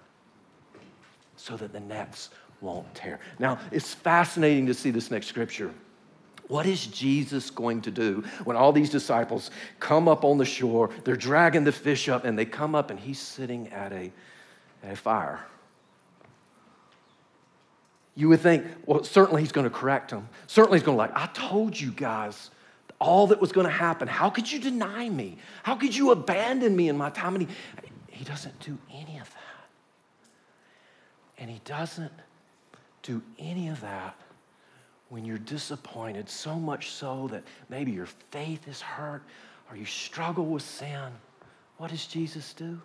so 1.44 1.58
that 1.58 1.74
the 1.74 1.80
nets 1.80 2.30
won't 2.62 2.92
tear. 2.94 3.20
Now, 3.38 3.58
it's 3.70 3.92
fascinating 3.92 4.64
to 4.66 4.72
see 4.72 4.90
this 4.90 5.10
next 5.10 5.26
scripture. 5.26 5.70
What 6.48 6.64
is 6.64 6.86
Jesus 6.86 7.50
going 7.50 7.82
to 7.82 7.90
do 7.90 8.24
when 8.44 8.56
all 8.56 8.72
these 8.72 8.88
disciples 8.88 9.50
come 9.78 10.08
up 10.08 10.24
on 10.24 10.38
the 10.38 10.46
shore? 10.46 10.88
They're 11.04 11.16
dragging 11.16 11.62
the 11.64 11.72
fish 11.72 12.08
up, 12.08 12.24
and 12.24 12.38
they 12.38 12.46
come 12.46 12.74
up, 12.74 12.90
and 12.90 12.98
he's 12.98 13.18
sitting 13.18 13.68
at 13.68 13.92
a, 13.92 14.10
at 14.82 14.92
a 14.92 14.96
fire. 14.96 15.44
You 18.14 18.30
would 18.30 18.40
think, 18.40 18.64
well, 18.86 19.04
certainly 19.04 19.42
he's 19.42 19.52
going 19.52 19.64
to 19.64 19.76
correct 19.76 20.12
them. 20.12 20.26
Certainly 20.46 20.78
he's 20.78 20.86
going 20.86 20.96
to, 20.96 20.98
like, 20.98 21.14
I 21.14 21.26
told 21.34 21.78
you 21.78 21.90
guys 21.90 22.50
all 22.98 23.26
that 23.26 23.40
was 23.40 23.52
going 23.52 23.66
to 23.66 23.72
happen. 23.72 24.08
How 24.08 24.30
could 24.30 24.50
you 24.50 24.58
deny 24.60 25.10
me? 25.10 25.36
How 25.62 25.76
could 25.76 25.94
you 25.94 26.10
abandon 26.10 26.74
me 26.74 26.88
in 26.88 26.96
my 26.96 27.10
time? 27.10 27.34
And 27.34 27.42
he, 27.48 27.54
he 28.08 28.24
doesn't 28.24 28.58
do 28.60 28.78
any 28.90 29.18
of 29.18 29.30
that. 29.34 29.43
And 31.38 31.50
he 31.50 31.60
doesn't 31.64 32.12
do 33.02 33.22
any 33.38 33.68
of 33.68 33.80
that 33.80 34.16
when 35.08 35.24
you're 35.24 35.38
disappointed, 35.38 36.28
so 36.28 36.56
much 36.56 36.90
so 36.90 37.28
that 37.28 37.44
maybe 37.68 37.92
your 37.92 38.08
faith 38.30 38.66
is 38.66 38.80
hurt 38.80 39.22
or 39.70 39.76
you 39.76 39.84
struggle 39.84 40.46
with 40.46 40.62
sin. 40.62 41.10
What 41.76 41.90
does 41.90 42.06
Jesus 42.06 42.52
do? 42.52 42.80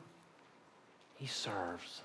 He 1.15 1.27
serves. 1.27 2.01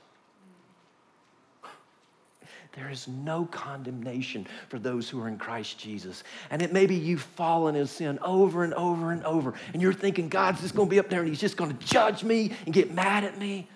There 2.73 2.91
is 2.91 3.07
no 3.07 3.45
condemnation 3.47 4.47
for 4.69 4.81
those 4.81 5.09
who 5.09 5.21
are 5.23 5.29
in 5.29 5.39
Christ 5.39 5.79
Jesus. 5.79 6.25
And 6.51 6.61
it 6.61 6.73
may 6.73 6.87
be 6.87 6.97
you've 6.97 7.23
fallen 7.23 7.77
in 7.77 7.87
sin 7.87 8.19
over 8.21 8.65
and 8.65 8.75
over 8.75 9.13
and 9.13 9.25
over, 9.25 9.55
and 9.73 9.81
you're 9.81 9.93
thinking 9.93 10.29
God's 10.29 10.61
just 10.61 10.75
going 10.75 10.89
to 10.89 10.91
be 10.91 10.99
up 10.99 11.09
there 11.09 11.21
and 11.21 11.29
He's 11.29 11.41
just 11.41 11.57
going 11.57 11.77
to 11.77 11.87
judge 11.87 12.25
me 12.25 12.51
and 12.65 12.75
get 12.75 12.93
mad 12.93 13.23
at 13.23 13.39
me. 13.39 13.69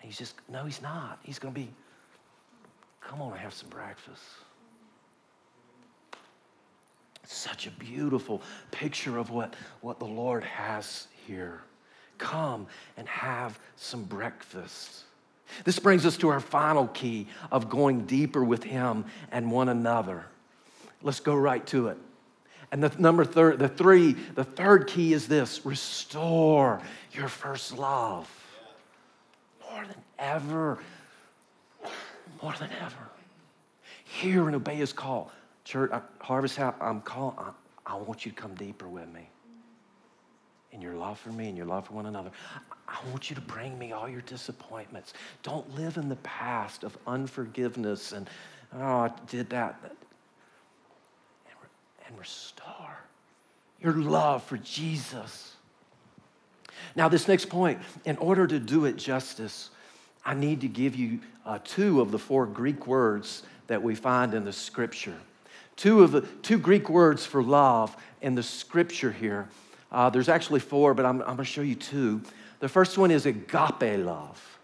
And 0.00 0.08
He's 0.08 0.18
just, 0.18 0.34
no, 0.48 0.64
He's 0.64 0.80
not. 0.80 1.18
He's 1.24 1.40
going 1.40 1.52
to 1.52 1.60
be 1.60 1.70
Come 3.00 3.22
on 3.22 3.32
and 3.32 3.40
have 3.40 3.54
some 3.54 3.68
breakfast. 3.68 4.22
Such 7.24 7.66
a 7.66 7.70
beautiful 7.70 8.42
picture 8.70 9.18
of 9.18 9.30
what, 9.30 9.54
what 9.80 9.98
the 9.98 10.06
Lord 10.06 10.44
has 10.44 11.06
here. 11.26 11.60
Come 12.18 12.66
and 12.96 13.08
have 13.08 13.58
some 13.76 14.04
breakfast. 14.04 15.04
This 15.64 15.78
brings 15.78 16.04
us 16.06 16.16
to 16.18 16.28
our 16.28 16.40
final 16.40 16.88
key 16.88 17.28
of 17.50 17.70
going 17.70 18.06
deeper 18.06 18.44
with 18.44 18.62
Him 18.62 19.04
and 19.32 19.50
one 19.50 19.68
another. 19.68 20.26
Let's 21.02 21.20
go 21.20 21.34
right 21.34 21.64
to 21.68 21.88
it. 21.88 21.98
And 22.72 22.82
the 22.82 22.92
number 23.00 23.24
third, 23.24 23.58
the 23.58 23.68
three, 23.68 24.12
the 24.12 24.44
third 24.44 24.86
key 24.86 25.12
is 25.12 25.26
this 25.26 25.64
restore 25.66 26.80
your 27.12 27.28
first 27.28 27.76
love. 27.76 28.28
More 29.70 29.84
than 29.86 30.02
ever 30.18 30.78
more 32.42 32.54
than 32.58 32.70
ever. 32.82 33.10
Hear 34.04 34.46
and 34.46 34.56
obey 34.56 34.76
his 34.76 34.92
call. 34.92 35.30
Church, 35.64 35.92
Harvest 36.20 36.56
House, 36.56 36.74
I'm 36.80 37.00
calling, 37.00 37.36
I, 37.86 37.96
want 37.96 38.24
you 38.24 38.32
to 38.32 38.36
come 38.36 38.54
deeper 38.54 38.88
with 38.88 39.08
me 39.12 39.28
in 40.72 40.80
your 40.80 40.94
love 40.94 41.18
for 41.18 41.30
me 41.30 41.48
and 41.48 41.56
your 41.56 41.66
love 41.66 41.86
for 41.86 41.94
one 41.94 42.06
another. 42.06 42.30
I 42.88 42.98
want 43.10 43.30
you 43.30 43.36
to 43.36 43.42
bring 43.42 43.78
me 43.78 43.92
all 43.92 44.08
your 44.08 44.22
disappointments. 44.22 45.14
Don't 45.42 45.68
live 45.76 45.96
in 45.96 46.08
the 46.08 46.16
past 46.16 46.82
of 46.82 46.96
unforgiveness 47.06 48.12
and, 48.12 48.28
oh, 48.74 48.80
I 48.80 49.10
did 49.28 49.50
that. 49.50 49.96
And 52.06 52.18
restore 52.18 52.98
your 53.80 53.92
love 53.92 54.42
for 54.42 54.58
Jesus. 54.58 55.54
Now, 56.96 57.08
this 57.08 57.28
next 57.28 57.48
point, 57.48 57.78
in 58.04 58.16
order 58.16 58.46
to 58.46 58.58
do 58.58 58.84
it 58.86 58.96
justice, 58.96 59.70
I 60.24 60.34
need 60.34 60.60
to 60.62 60.68
give 60.68 60.96
you 60.96 61.20
uh, 61.46 61.58
two 61.64 62.00
of 62.00 62.10
the 62.10 62.18
four 62.18 62.46
Greek 62.46 62.86
words 62.86 63.42
that 63.66 63.82
we 63.82 63.94
find 63.94 64.34
in 64.34 64.44
the 64.44 64.52
scripture. 64.52 65.16
Two 65.76 66.02
of 66.02 66.12
the 66.12 66.20
two 66.42 66.58
Greek 66.58 66.90
words 66.90 67.24
for 67.24 67.42
love 67.42 67.96
in 68.20 68.34
the 68.34 68.42
scripture 68.42 69.10
here. 69.10 69.48
Uh, 69.90 70.10
there's 70.10 70.28
actually 70.28 70.60
four, 70.60 70.94
but 70.94 71.06
I'm, 71.06 71.20
I'm 71.20 71.36
going 71.36 71.38
to 71.38 71.44
show 71.44 71.62
you 71.62 71.74
two. 71.74 72.22
The 72.60 72.68
first 72.68 72.98
one 72.98 73.10
is 73.10 73.26
agape 73.26 74.04
love. 74.04 74.58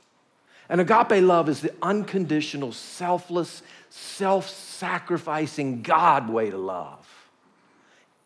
And 0.69 0.81
agape 0.81 1.23
love 1.23 1.49
is 1.49 1.61
the 1.61 1.73
unconditional, 1.81 2.73
selfless, 2.73 3.63
self 3.89 4.49
sacrificing 4.49 5.83
God 5.83 6.29
way 6.29 6.51
to 6.51 6.59
love. 6.59 7.07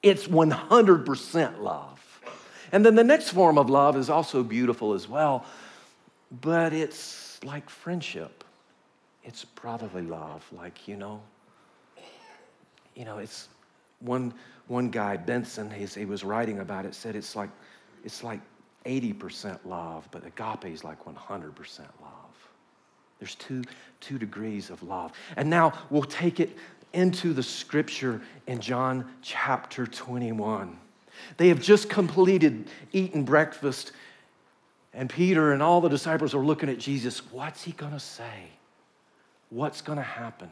It's 0.03 0.27
100% 0.27 1.61
love. 1.61 2.21
And 2.73 2.85
then 2.87 2.95
the 2.95 3.05
next 3.05 3.31
form 3.31 3.59
of 3.59 3.69
love 3.69 3.97
is 3.97 4.09
also 4.09 4.43
beautiful 4.43 4.95
as 4.95 5.09
well, 5.09 5.45
but 6.41 6.73
it's 6.73 7.43
like 7.45 7.69
friendship. 7.69 8.45
It's 9.25 9.45
brotherly 9.45 10.03
love, 10.03 10.47
like, 10.53 10.89
you 10.89 10.97
know, 10.97 11.21
you 12.95 13.05
know, 13.05 13.19
it's 13.19 13.49
one, 14.01 14.33
one 14.67 14.91
guy, 14.91 15.17
Benson, 15.17 15.71
he 15.71 16.05
was 16.05 16.25
writing 16.25 16.61
about 16.61 16.87
it, 16.87 16.95
said 16.95 17.17
it's 17.17 17.37
like, 17.37 17.51
it's 18.05 18.25
like 18.25 18.41
80% 18.87 19.59
love, 19.65 20.09
but 20.11 20.25
agape 20.25 20.73
is 20.73 20.85
like 20.85 21.05
100% 21.05 21.81
love. 22.01 22.21
There's 23.19 23.35
two, 23.35 23.63
two 24.01 24.19
degrees 24.19 24.71
of 24.71 24.83
love. 24.83 25.13
And 25.37 25.51
now 25.51 25.73
we'll 25.91 26.03
take 26.03 26.41
it 26.41 26.57
into 26.95 27.35
the 27.35 27.43
scripture 27.43 28.23
in 28.47 28.61
John 28.61 29.09
chapter 29.23 29.87
21. 29.87 30.77
They 31.37 31.49
have 31.49 31.61
just 31.61 31.91
completed 31.91 32.69
eating 32.93 33.25
breakfast 33.25 33.93
and 34.93 35.09
Peter 35.09 35.53
and 35.53 35.63
all 35.63 35.81
the 35.81 35.89
disciples 35.89 36.35
are 36.35 36.45
looking 36.45 36.69
at 36.69 36.79
Jesus. 36.79 37.21
What's 37.31 37.63
he 37.63 37.73
going 37.73 37.93
to 37.93 38.01
say? 38.01 38.49
What's 39.51 39.83
going 39.83 39.99
to 39.99 40.05
happen? 40.05 40.51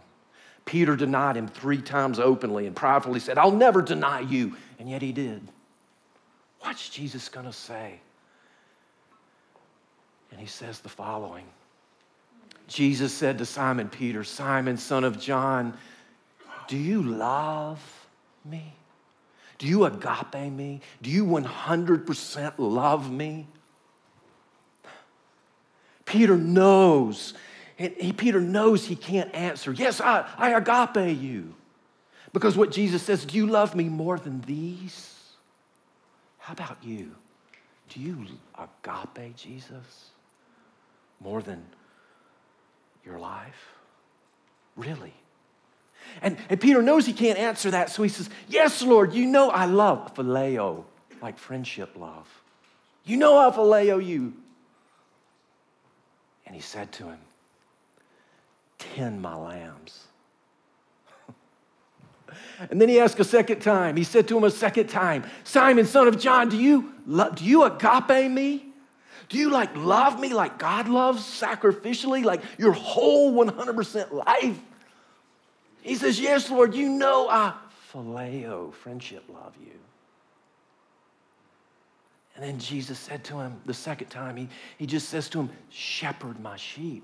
Peter 0.64 0.96
denied 0.96 1.36
him 1.36 1.48
three 1.48 1.80
times 1.80 2.18
openly 2.18 2.66
and 2.66 2.76
pridefully 2.76 3.20
said, 3.20 3.38
I'll 3.38 3.50
never 3.50 3.82
deny 3.82 4.20
you. 4.20 4.56
And 4.78 4.88
yet 4.88 5.02
he 5.02 5.12
did. 5.12 5.40
What's 6.60 6.88
Jesus 6.88 7.28
going 7.28 7.46
to 7.46 7.52
say? 7.52 8.00
And 10.30 10.40
he 10.40 10.46
says 10.46 10.80
the 10.80 10.88
following 10.88 11.46
Jesus 12.66 13.14
said 13.14 13.38
to 13.38 13.46
Simon 13.46 13.88
Peter, 13.88 14.22
Simon, 14.22 14.76
son 14.76 15.02
of 15.02 15.18
John, 15.18 15.72
do 16.66 16.76
you 16.76 17.02
love 17.02 17.80
me? 18.44 18.74
Do 19.56 19.66
you 19.66 19.86
agape 19.86 20.52
me? 20.52 20.82
Do 21.00 21.08
you 21.08 21.24
100% 21.24 22.52
love 22.58 23.10
me? 23.10 23.46
Peter 26.08 26.38
knows. 26.38 27.34
He, 27.76 28.12
Peter 28.12 28.40
knows 28.40 28.86
he 28.86 28.96
can't 28.96 29.32
answer. 29.34 29.72
Yes, 29.72 30.00
I, 30.00 30.26
I 30.38 30.50
agape 30.50 31.20
you. 31.20 31.54
Because 32.32 32.56
what 32.56 32.72
Jesus 32.72 33.02
says, 33.02 33.24
do 33.24 33.36
you 33.36 33.46
love 33.46 33.74
me 33.74 33.88
more 33.88 34.18
than 34.18 34.40
these? 34.40 35.14
How 36.38 36.54
about 36.54 36.78
you? 36.82 37.14
Do 37.90 38.00
you 38.00 38.26
agape 38.58 39.36
Jesus 39.36 40.10
more 41.20 41.42
than 41.42 41.62
your 43.04 43.18
life? 43.18 43.68
Really? 44.76 45.14
And, 46.22 46.38
and 46.48 46.58
Peter 46.58 46.80
knows 46.80 47.04
he 47.04 47.12
can't 47.12 47.38
answer 47.38 47.70
that, 47.72 47.90
so 47.90 48.02
he 48.02 48.08
says, 48.08 48.30
Yes, 48.48 48.82
Lord, 48.82 49.12
you 49.12 49.26
know 49.26 49.50
I 49.50 49.66
love 49.66 50.14
phileo, 50.14 50.84
like 51.20 51.38
friendship 51.38 51.96
love. 51.98 52.26
You 53.04 53.18
know 53.18 53.36
I 53.36 53.50
phileo 53.54 54.04
you. 54.04 54.34
And 56.48 56.56
he 56.56 56.62
said 56.62 56.90
to 56.92 57.04
him, 57.04 57.18
Tend 58.78 59.20
my 59.20 59.36
lambs. 59.36 60.06
and 62.70 62.80
then 62.80 62.88
he 62.88 62.98
asked 62.98 63.20
a 63.20 63.24
second 63.24 63.60
time. 63.60 63.96
He 63.96 64.04
said 64.04 64.26
to 64.28 64.36
him 64.36 64.44
a 64.44 64.50
second 64.50 64.88
time, 64.88 65.24
Simon, 65.44 65.84
son 65.84 66.08
of 66.08 66.18
John, 66.18 66.48
do 66.48 66.56
you, 66.56 66.94
do 67.34 67.44
you 67.44 67.64
agape 67.64 68.30
me? 68.30 68.64
Do 69.28 69.36
you 69.36 69.50
like 69.50 69.76
love 69.76 70.18
me 70.18 70.32
like 70.32 70.58
God 70.58 70.88
loves 70.88 71.22
sacrificially, 71.22 72.24
like 72.24 72.42
your 72.56 72.72
whole 72.72 73.34
100% 73.34 74.12
life? 74.12 74.58
He 75.82 75.96
says, 75.96 76.18
Yes, 76.18 76.50
Lord, 76.50 76.74
you 76.74 76.88
know 76.88 77.28
I 77.28 77.52
phileo, 77.92 78.72
friendship 78.72 79.24
love 79.28 79.54
you. 79.60 79.72
And 82.38 82.46
then 82.46 82.60
Jesus 82.60 83.00
said 83.00 83.24
to 83.24 83.40
him 83.40 83.60
the 83.66 83.74
second 83.74 84.10
time, 84.10 84.36
he, 84.36 84.48
he 84.78 84.86
just 84.86 85.08
says 85.08 85.28
to 85.30 85.40
him, 85.40 85.50
Shepherd 85.70 86.38
my 86.38 86.56
sheep. 86.56 87.02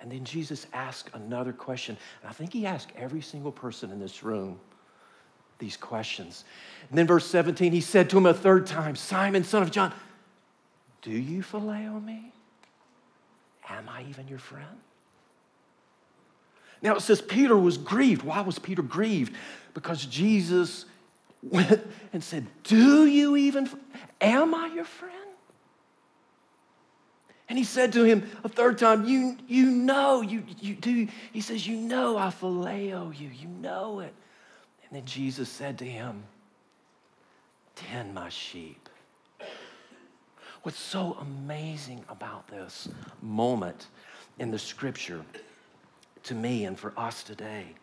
And 0.00 0.10
then 0.10 0.24
Jesus 0.24 0.66
asked 0.72 1.10
another 1.14 1.52
question. 1.52 1.96
And 2.22 2.28
I 2.28 2.32
think 2.32 2.52
he 2.52 2.66
asked 2.66 2.90
every 2.96 3.20
single 3.20 3.52
person 3.52 3.92
in 3.92 4.00
this 4.00 4.24
room 4.24 4.58
these 5.60 5.76
questions. 5.76 6.44
And 6.88 6.98
then, 6.98 7.06
verse 7.06 7.24
17, 7.24 7.70
he 7.70 7.80
said 7.80 8.10
to 8.10 8.16
him 8.18 8.26
a 8.26 8.34
third 8.34 8.66
time, 8.66 8.96
Simon, 8.96 9.44
son 9.44 9.62
of 9.62 9.70
John, 9.70 9.94
do 11.00 11.12
you 11.12 11.44
phileo 11.44 12.04
me? 12.04 12.32
Am 13.68 13.88
I 13.88 14.06
even 14.08 14.26
your 14.26 14.40
friend? 14.40 14.66
Now 16.82 16.96
it 16.96 17.02
says 17.02 17.22
Peter 17.22 17.56
was 17.56 17.78
grieved. 17.78 18.24
Why 18.24 18.40
was 18.40 18.58
Peter 18.58 18.82
grieved? 18.82 19.36
Because 19.72 20.04
Jesus 20.04 20.86
went 21.42 21.86
and 22.12 22.22
said, 22.22 22.46
Do 22.64 23.06
you 23.06 23.36
even, 23.36 23.68
am 24.20 24.54
I 24.54 24.66
your 24.68 24.84
friend? 24.84 25.14
And 27.48 27.58
he 27.58 27.64
said 27.64 27.92
to 27.94 28.04
him 28.04 28.30
a 28.44 28.48
third 28.48 28.78
time, 28.78 29.06
You, 29.06 29.36
you 29.48 29.66
know, 29.66 30.22
you, 30.22 30.44
you 30.60 30.74
do. 30.74 31.08
He 31.32 31.40
says, 31.40 31.66
You 31.66 31.76
know 31.76 32.16
I 32.16 32.28
phileo 32.28 33.18
you. 33.18 33.28
You 33.28 33.48
know 33.48 34.00
it. 34.00 34.14
And 34.84 34.96
then 34.96 35.04
Jesus 35.04 35.48
said 35.48 35.78
to 35.78 35.84
him, 35.84 36.22
Tend 37.74 38.14
my 38.14 38.28
sheep. 38.28 38.88
What's 40.62 40.78
so 40.78 41.16
amazing 41.20 42.04
about 42.08 42.46
this 42.46 42.88
moment 43.22 43.86
in 44.38 44.50
the 44.50 44.58
scripture 44.58 45.24
to 46.24 46.34
me 46.34 46.66
and 46.66 46.78
for 46.78 46.92
us 46.96 47.22
today 47.22 47.74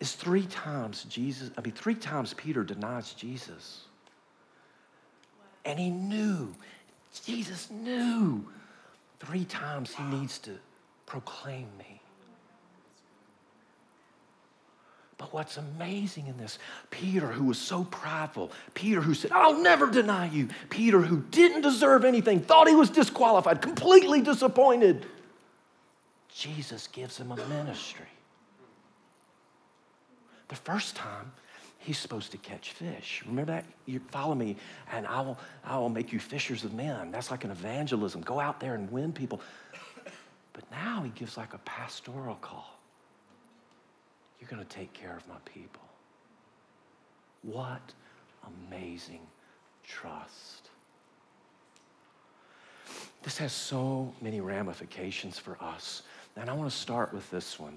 is 0.00 0.12
three 0.12 0.46
times 0.46 1.04
Jesus, 1.04 1.50
I 1.56 1.60
mean, 1.60 1.72
three 1.72 1.94
times 1.94 2.34
Peter 2.34 2.62
denies 2.62 3.14
Jesus. 3.14 3.84
And 5.64 5.78
he 5.78 5.90
knew, 5.90 6.54
Jesus 7.24 7.70
knew 7.70 8.44
three 9.20 9.44
times 9.44 9.94
he 9.94 10.02
needs 10.04 10.38
to 10.40 10.52
proclaim 11.06 11.68
me. 11.78 12.00
But 15.16 15.32
what's 15.32 15.56
amazing 15.56 16.26
in 16.26 16.36
this, 16.36 16.58
Peter, 16.90 17.28
who 17.28 17.44
was 17.44 17.56
so 17.56 17.84
prideful, 17.84 18.50
Peter, 18.74 19.00
who 19.00 19.14
said, 19.14 19.32
I'll 19.32 19.58
never 19.62 19.88
deny 19.88 20.28
you, 20.28 20.48
Peter, 20.70 21.00
who 21.00 21.22
didn't 21.30 21.62
deserve 21.62 22.04
anything, 22.04 22.40
thought 22.40 22.68
he 22.68 22.74
was 22.74 22.90
disqualified, 22.90 23.62
completely 23.62 24.20
disappointed, 24.20 25.06
Jesus 26.34 26.88
gives 26.88 27.16
him 27.16 27.30
a 27.30 27.36
ministry. 27.46 28.06
The 30.48 30.56
first 30.56 30.96
time, 30.96 31.32
he's 31.78 31.98
supposed 31.98 32.30
to 32.32 32.38
catch 32.38 32.72
fish. 32.72 33.22
Remember 33.26 33.52
that? 33.52 33.64
You 33.86 34.00
follow 34.10 34.34
me, 34.34 34.56
and 34.92 35.06
I 35.06 35.20
will, 35.20 35.38
I 35.64 35.78
will 35.78 35.88
make 35.88 36.12
you 36.12 36.18
fishers 36.20 36.64
of 36.64 36.74
men. 36.74 37.10
That's 37.10 37.30
like 37.30 37.44
an 37.44 37.50
evangelism. 37.50 38.22
Go 38.22 38.40
out 38.40 38.60
there 38.60 38.74
and 38.74 38.90
win 38.90 39.12
people. 39.12 39.40
But 40.52 40.70
now 40.70 41.02
he 41.02 41.10
gives 41.10 41.36
like 41.36 41.52
a 41.52 41.58
pastoral 41.58 42.36
call. 42.36 42.78
You're 44.40 44.48
going 44.48 44.62
to 44.62 44.68
take 44.68 44.92
care 44.92 45.16
of 45.16 45.26
my 45.28 45.38
people. 45.44 45.82
What 47.42 47.92
amazing 48.68 49.20
trust. 49.86 50.70
This 53.22 53.38
has 53.38 53.52
so 53.52 54.12
many 54.20 54.40
ramifications 54.40 55.38
for 55.38 55.56
us. 55.60 56.02
And 56.36 56.50
I 56.50 56.52
want 56.52 56.70
to 56.70 56.76
start 56.76 57.12
with 57.12 57.30
this 57.30 57.58
one. 57.58 57.76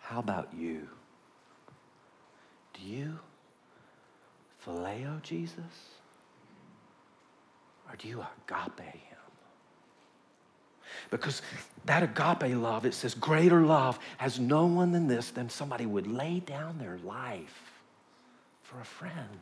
How 0.00 0.18
about 0.18 0.48
you? 0.56 0.88
You 2.84 3.18
phileo 4.64 5.22
Jesus? 5.22 5.64
Or 7.88 7.96
do 7.96 8.08
you 8.08 8.20
agape 8.20 8.80
him? 8.80 9.18
Because 11.10 11.42
that 11.86 12.02
agape 12.02 12.56
love, 12.56 12.84
it 12.84 12.94
says, 12.94 13.14
greater 13.14 13.62
love 13.62 13.98
has 14.18 14.38
no 14.38 14.66
one 14.66 14.92
than 14.92 15.08
this, 15.08 15.30
than 15.30 15.48
somebody 15.48 15.86
would 15.86 16.06
lay 16.06 16.40
down 16.40 16.78
their 16.78 16.98
life 17.04 17.82
for 18.62 18.80
a 18.80 18.84
friend. 18.84 19.40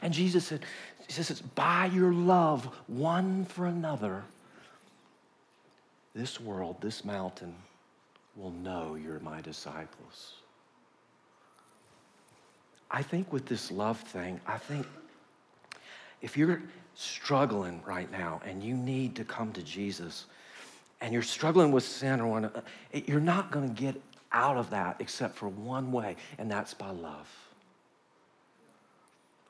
And 0.00 0.12
Jesus 0.12 0.46
said, 0.46 0.64
He 1.06 1.12
says, 1.12 1.40
by 1.40 1.86
your 1.86 2.12
love 2.12 2.64
one 2.86 3.44
for 3.44 3.66
another, 3.66 4.24
this 6.14 6.40
world, 6.40 6.76
this 6.80 7.04
mountain 7.04 7.54
will 8.36 8.50
know 8.50 8.94
you're 8.94 9.20
my 9.20 9.40
disciples. 9.40 10.34
I 12.92 13.02
think 13.02 13.32
with 13.32 13.46
this 13.46 13.70
love 13.70 13.98
thing, 13.98 14.40
I 14.46 14.58
think 14.58 14.86
if 16.20 16.36
you're 16.36 16.62
struggling 16.94 17.82
right 17.86 18.10
now 18.12 18.40
and 18.44 18.62
you 18.62 18.76
need 18.76 19.16
to 19.16 19.24
come 19.24 19.52
to 19.54 19.62
Jesus 19.62 20.26
and 21.00 21.12
you're 21.12 21.22
struggling 21.22 21.72
with 21.72 21.84
sin 21.84 22.20
or 22.20 22.26
one, 22.26 22.44
uh, 22.44 22.60
you're 22.92 23.18
not 23.18 23.50
going 23.50 23.66
to 23.66 23.74
get 23.74 24.00
out 24.30 24.56
of 24.56 24.70
that 24.70 24.96
except 25.00 25.36
for 25.36 25.48
one 25.48 25.90
way, 25.90 26.16
and 26.38 26.50
that's 26.50 26.74
by 26.74 26.90
love. 26.90 27.28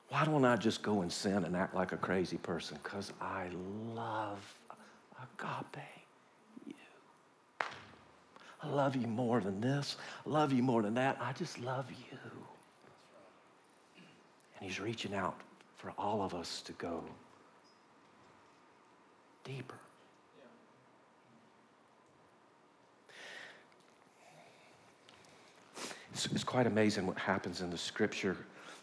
Why 0.09 0.25
don't 0.25 0.45
I 0.45 0.55
just 0.55 0.81
go 0.81 1.01
and 1.01 1.11
sin 1.11 1.43
and 1.43 1.55
act 1.55 1.73
like 1.73 1.91
a 1.91 1.97
crazy 1.97 2.37
person? 2.37 2.77
Because 2.83 3.11
I 3.21 3.49
love 3.93 4.39
agape 5.21 5.83
you. 6.65 6.73
I 8.61 8.67
love 8.67 8.95
you 8.95 9.07
more 9.07 9.41
than 9.41 9.59
this. 9.59 9.97
I 10.25 10.29
love 10.29 10.53
you 10.53 10.63
more 10.63 10.81
than 10.81 10.93
that. 10.95 11.17
I 11.21 11.33
just 11.33 11.59
love 11.59 11.89
you. 11.89 12.17
And 14.63 14.71
he's 14.71 14.79
reaching 14.79 15.13
out 15.13 15.35
for 15.75 15.91
all 15.97 16.21
of 16.21 16.33
us 16.33 16.61
to 16.61 16.71
go 16.73 17.03
deeper. 19.43 19.75
It's, 26.13 26.27
it's, 26.27 26.45
quite 26.45 26.65
amazing 26.65 27.05
what 27.05 27.17
happens 27.17 27.59
in 27.59 27.71
the 27.71 27.77
scripture 27.77 28.37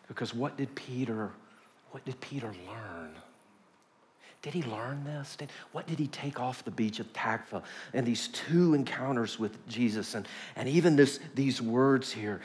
because 0.06 0.34
what 0.34 0.58
did 0.58 0.74
Peter, 0.74 1.30
what 1.92 2.04
did 2.04 2.20
Peter 2.20 2.52
learn? 2.68 3.14
Did 4.42 4.52
he 4.52 4.62
learn 4.64 5.02
this? 5.04 5.36
Did, 5.36 5.48
what 5.72 5.86
did 5.86 5.98
he 5.98 6.08
take 6.08 6.38
off 6.38 6.62
the 6.62 6.70
beach 6.70 7.00
of 7.00 7.10
Tabgha 7.14 7.62
and 7.94 8.06
these 8.06 8.28
two 8.28 8.74
encounters 8.74 9.38
with 9.38 9.66
Jesus 9.66 10.14
and, 10.14 10.28
and 10.56 10.68
even 10.68 10.94
this, 10.94 11.20
these 11.34 11.62
words 11.62 12.12
here? 12.12 12.42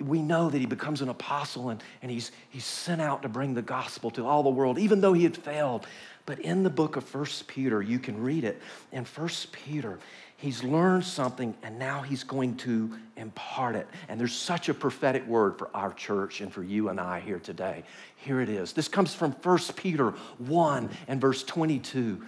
We 0.00 0.22
know 0.22 0.48
that 0.48 0.58
he 0.58 0.66
becomes 0.66 1.02
an 1.02 1.08
apostle 1.08 1.68
and, 1.70 1.82
and 2.02 2.10
he's, 2.10 2.32
he's 2.50 2.64
sent 2.64 3.00
out 3.00 3.22
to 3.22 3.28
bring 3.28 3.54
the 3.54 3.62
gospel 3.62 4.10
to 4.12 4.26
all 4.26 4.42
the 4.42 4.50
world, 4.50 4.78
even 4.78 5.00
though 5.00 5.12
he 5.12 5.24
had 5.24 5.36
failed. 5.36 5.86
But 6.24 6.38
in 6.40 6.62
the 6.62 6.70
book 6.70 6.96
of 6.96 7.04
First 7.04 7.46
Peter, 7.46 7.82
you 7.82 7.98
can 7.98 8.22
read 8.22 8.44
it. 8.44 8.60
In 8.92 9.04
First 9.04 9.52
Peter, 9.52 9.98
he's 10.36 10.62
learned 10.62 11.04
something 11.04 11.54
and 11.62 11.78
now 11.78 12.00
he's 12.00 12.24
going 12.24 12.56
to 12.58 12.98
impart 13.16 13.76
it. 13.76 13.86
And 14.08 14.18
there's 14.18 14.34
such 14.34 14.68
a 14.68 14.74
prophetic 14.74 15.26
word 15.26 15.58
for 15.58 15.68
our 15.74 15.92
church 15.92 16.40
and 16.40 16.52
for 16.52 16.62
you 16.62 16.88
and 16.88 16.98
I 16.98 17.20
here 17.20 17.38
today. 17.38 17.84
Here 18.16 18.40
it 18.40 18.48
is. 18.48 18.72
This 18.72 18.88
comes 18.88 19.14
from 19.14 19.32
First 19.32 19.76
Peter 19.76 20.10
1 20.38 20.88
and 21.08 21.20
verse 21.20 21.42
22. 21.44 22.22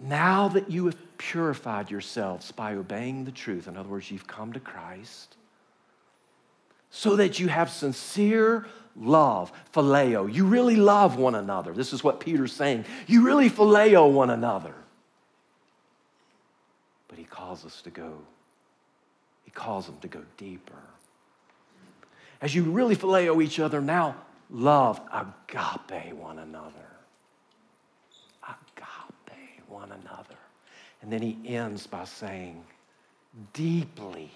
Now 0.00 0.48
that 0.48 0.70
you 0.70 0.86
have 0.86 1.18
purified 1.18 1.90
yourselves 1.90 2.50
by 2.52 2.74
obeying 2.74 3.24
the 3.24 3.30
truth, 3.30 3.68
in 3.68 3.76
other 3.76 3.88
words, 3.88 4.10
you've 4.10 4.26
come 4.26 4.52
to 4.52 4.60
Christ 4.60 5.36
so 6.96 7.16
that 7.16 7.40
you 7.40 7.48
have 7.48 7.70
sincere 7.70 8.64
love, 8.94 9.50
phileo. 9.74 10.32
You 10.32 10.46
really 10.46 10.76
love 10.76 11.16
one 11.16 11.34
another. 11.34 11.72
This 11.72 11.92
is 11.92 12.04
what 12.04 12.20
Peter's 12.20 12.52
saying. 12.52 12.84
You 13.08 13.24
really 13.24 13.50
phileo 13.50 14.08
one 14.08 14.30
another. 14.30 14.72
But 17.08 17.18
he 17.18 17.24
calls 17.24 17.64
us 17.66 17.82
to 17.82 17.90
go, 17.90 18.18
he 19.42 19.50
calls 19.50 19.86
them 19.86 19.98
to 20.02 20.08
go 20.08 20.20
deeper. 20.36 20.78
As 22.40 22.54
you 22.54 22.62
really 22.62 22.94
phileo 22.94 23.42
each 23.42 23.58
other, 23.58 23.80
now 23.80 24.14
love 24.48 25.00
agape 25.12 26.14
one 26.14 26.38
another. 26.38 26.86
Agape 28.48 29.62
one 29.66 29.90
another. 29.90 30.38
And 31.02 31.12
then 31.12 31.22
he 31.22 31.38
ends 31.44 31.88
by 31.88 32.04
saying, 32.04 32.62
deeply 33.52 34.30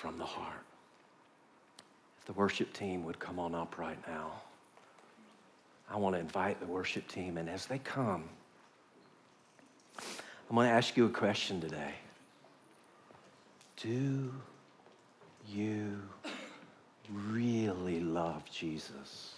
from 0.00 0.16
the 0.16 0.24
heart. 0.24 0.64
If 2.20 2.26
the 2.26 2.32
worship 2.34 2.72
team 2.72 3.04
would 3.04 3.18
come 3.18 3.38
on 3.40 3.54
up 3.54 3.78
right 3.78 3.98
now, 4.06 4.30
I 5.90 5.96
want 5.96 6.14
to 6.14 6.20
invite 6.20 6.60
the 6.60 6.66
worship 6.66 7.08
team, 7.08 7.36
and 7.36 7.48
as 7.48 7.66
they 7.66 7.78
come, 7.78 8.24
I'm 9.98 10.54
going 10.54 10.68
to 10.68 10.72
ask 10.72 10.96
you 10.96 11.06
a 11.06 11.10
question 11.10 11.60
today. 11.60 11.94
Do 13.76 14.32
you 15.48 16.00
really 17.12 18.00
love 18.00 18.44
Jesus? 18.50 19.34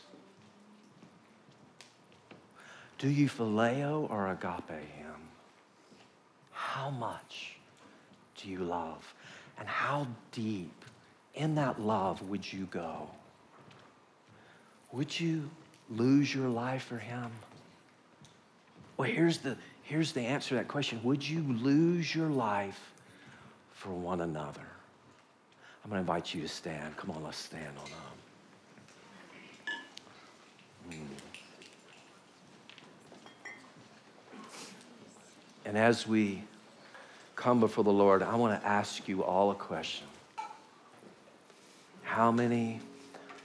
Do 2.98 3.08
you 3.08 3.28
phileo 3.28 4.10
or 4.10 4.30
agape 4.30 4.68
him? 4.68 5.14
How 6.52 6.90
much 6.90 7.56
do 8.36 8.50
you 8.50 8.58
love 8.58 9.14
and 9.60 9.68
how 9.68 10.08
deep 10.32 10.84
in 11.34 11.54
that 11.56 11.80
love 11.80 12.22
would 12.22 12.50
you 12.50 12.66
go? 12.70 13.08
Would 14.92 15.20
you 15.20 15.48
lose 15.90 16.34
your 16.34 16.48
life 16.48 16.84
for 16.84 16.98
him? 16.98 17.30
Well, 18.96 19.08
here's 19.08 19.38
the, 19.38 19.56
here's 19.82 20.12
the 20.12 20.22
answer 20.22 20.50
to 20.50 20.54
that 20.56 20.68
question 20.68 21.00
Would 21.04 21.26
you 21.26 21.42
lose 21.42 22.14
your 22.14 22.28
life 22.28 22.92
for 23.72 23.90
one 23.90 24.22
another? 24.22 24.66
I'm 25.84 25.90
going 25.90 26.04
to 26.04 26.10
invite 26.10 26.34
you 26.34 26.42
to 26.42 26.48
stand. 26.48 26.96
Come 26.96 27.10
on, 27.10 27.22
let's 27.22 27.38
stand 27.38 27.76
on 27.78 27.84
up. 27.84 28.16
Hmm. 30.90 31.04
And 35.64 35.78
as 35.78 36.06
we 36.06 36.42
come 37.40 37.58
before 37.58 37.82
the 37.84 37.90
Lord, 37.90 38.22
I 38.22 38.34
want 38.34 38.60
to 38.60 38.68
ask 38.68 39.08
you 39.08 39.24
all 39.24 39.50
a 39.50 39.54
question. 39.54 40.06
How 42.02 42.30
many 42.30 42.80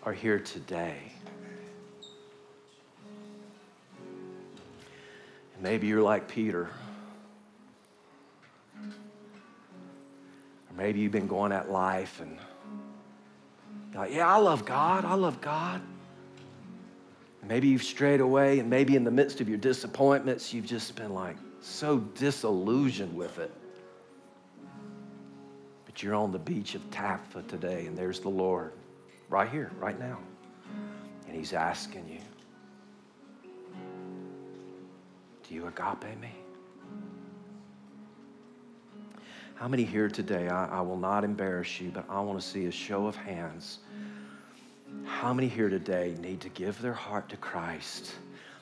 are 0.03 0.11
here 0.11 0.37
today? 0.37 0.97
Maybe 5.61 5.87
you're 5.87 6.01
like 6.01 6.27
Peter. 6.27 6.67
Or 8.77 10.75
maybe 10.75 10.99
you've 10.99 11.13
been 11.13 11.27
going 11.27 11.53
at 11.53 11.71
life 11.71 12.19
and 12.19 12.37
like, 13.95 14.13
yeah, 14.13 14.27
I 14.27 14.35
love 14.39 14.65
God. 14.65 15.05
I 15.05 15.13
love 15.13 15.39
God. 15.39 15.81
Maybe 17.47 17.69
you've 17.69 17.83
strayed 17.83 18.19
away, 18.19 18.59
and 18.59 18.69
maybe 18.69 18.97
in 18.97 19.05
the 19.05 19.11
midst 19.11 19.39
of 19.39 19.47
your 19.47 19.59
disappointments, 19.59 20.53
you've 20.53 20.65
just 20.65 20.95
been 20.97 21.13
like 21.13 21.37
so 21.61 21.99
disillusioned 21.99 23.15
with 23.15 23.39
it. 23.39 23.53
You're 26.03 26.15
on 26.15 26.31
the 26.31 26.39
beach 26.39 26.75
of 26.75 26.81
Tabgha 26.91 27.47
today, 27.47 27.85
and 27.85 27.97
there's 27.97 28.19
the 28.19 28.29
Lord 28.29 28.73
right 29.29 29.49
here, 29.49 29.71
right 29.79 29.97
now. 29.99 30.19
And 31.27 31.35
He's 31.35 31.53
asking 31.53 32.07
you, 32.09 32.19
Do 35.47 35.55
you 35.55 35.67
agape 35.67 36.19
me? 36.19 36.31
How 39.55 39.67
many 39.67 39.83
here 39.83 40.09
today? 40.09 40.49
I, 40.49 40.79
I 40.79 40.81
will 40.81 40.97
not 40.97 41.23
embarrass 41.23 41.79
you, 41.79 41.91
but 41.91 42.05
I 42.09 42.19
want 42.19 42.39
to 42.41 42.45
see 42.45 42.65
a 42.65 42.71
show 42.71 43.07
of 43.07 43.15
hands 43.15 43.79
how 45.05 45.33
many 45.33 45.47
here 45.47 45.69
today 45.69 46.15
need 46.19 46.41
to 46.41 46.49
give 46.49 46.81
their 46.81 46.93
heart 46.93 47.29
to 47.29 47.37
Christ? 47.37 48.13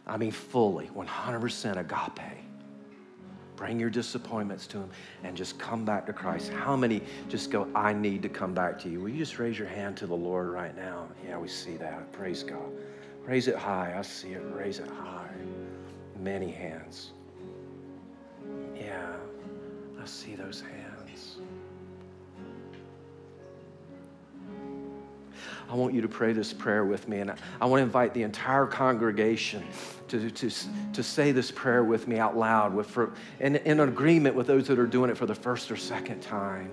I 0.05 0.17
mean, 0.17 0.31
fully, 0.31 0.89
100% 0.95 1.77
agape. 1.77 2.37
Bring 3.55 3.79
your 3.79 3.89
disappointments 3.89 4.67
to 4.67 4.79
Him 4.79 4.89
and 5.23 5.37
just 5.37 5.59
come 5.59 5.85
back 5.85 6.05
to 6.07 6.13
Christ. 6.13 6.51
How 6.51 6.75
many 6.75 7.01
just 7.29 7.51
go, 7.51 7.67
I 7.75 7.93
need 7.93 8.21
to 8.23 8.29
come 8.29 8.53
back 8.53 8.79
to 8.79 8.89
you? 8.89 8.99
Will 9.01 9.09
you 9.09 9.19
just 9.19 9.39
raise 9.39 9.57
your 9.57 9.67
hand 9.67 9.97
to 9.97 10.07
the 10.07 10.15
Lord 10.15 10.49
right 10.49 10.75
now? 10.75 11.07
Yeah, 11.25 11.37
we 11.37 11.47
see 11.47 11.77
that. 11.77 12.11
Praise 12.11 12.43
God. 12.43 12.71
Raise 13.25 13.47
it 13.47 13.55
high. 13.55 13.95
I 13.97 14.01
see 14.01 14.33
it. 14.33 14.41
Raise 14.53 14.79
it 14.79 14.89
high. 14.89 15.29
Many 16.19 16.51
hands. 16.51 17.11
Yeah, 18.75 19.15
I 20.01 20.05
see 20.05 20.35
those 20.35 20.61
hands. 20.61 21.37
I 25.69 25.75
want 25.75 25.93
you 25.93 26.01
to 26.01 26.07
pray 26.07 26.33
this 26.33 26.53
prayer 26.53 26.85
with 26.85 27.07
me. 27.07 27.19
And 27.19 27.33
I 27.61 27.65
want 27.65 27.79
to 27.79 27.83
invite 27.83 28.13
the 28.13 28.23
entire 28.23 28.65
congregation 28.65 29.63
to, 30.09 30.29
to, 30.29 30.49
to 30.93 31.03
say 31.03 31.31
this 31.31 31.51
prayer 31.51 31.83
with 31.83 32.07
me 32.07 32.19
out 32.19 32.37
loud 32.37 32.73
with, 32.73 32.87
for, 32.87 33.13
in, 33.39 33.55
in 33.57 33.79
agreement 33.79 34.35
with 34.35 34.47
those 34.47 34.67
that 34.67 34.79
are 34.79 34.87
doing 34.87 35.09
it 35.09 35.17
for 35.17 35.25
the 35.25 35.35
first 35.35 35.71
or 35.71 35.75
second 35.75 36.21
time. 36.21 36.71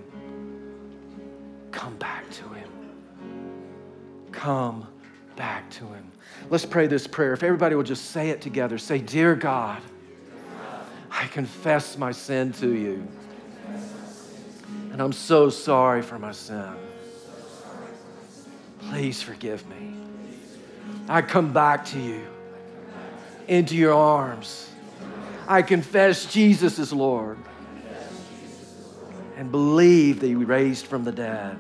Come 1.71 1.97
back 1.97 2.29
to 2.31 2.49
Him. 2.51 2.69
Come 4.33 4.87
back 5.37 5.71
to 5.71 5.87
Him. 5.87 6.11
Let's 6.49 6.67
pray 6.67 6.87
this 6.87 7.07
prayer. 7.07 7.33
If 7.33 7.43
everybody 7.43 7.75
will 7.75 7.83
just 7.83 8.07
say 8.07 8.31
it 8.31 8.41
together 8.41 8.79
say, 8.79 8.99
Dear 8.99 9.35
God, 9.35 9.81
I 11.11 11.27
confess 11.29 11.99
my 11.99 12.13
sin 12.13 12.53
to 12.55 12.75
you. 12.75 13.07
And 14.93 15.01
I'm 15.01 15.13
so 15.13 15.51
sorry 15.51 16.03
for 16.03 16.19
my 16.19 16.33
sin. 16.33 16.75
Please 18.89 19.23
forgive 19.23 19.69
me. 19.69 19.95
I 21.09 21.23
come 21.23 21.53
back 21.53 21.85
to 21.87 21.99
you 21.99 22.23
into 23.49 23.77
your 23.77 23.95
arms. 23.95 24.71
I 25.49 25.63
confess 25.63 26.33
Jesus 26.33 26.79
is 26.79 26.93
Lord 26.93 27.37
and 29.37 29.51
believe 29.51 30.21
that 30.21 30.29
you 30.29 30.45
raised 30.45 30.87
from 30.87 31.03
the 31.03 31.13
dead. 31.13 31.57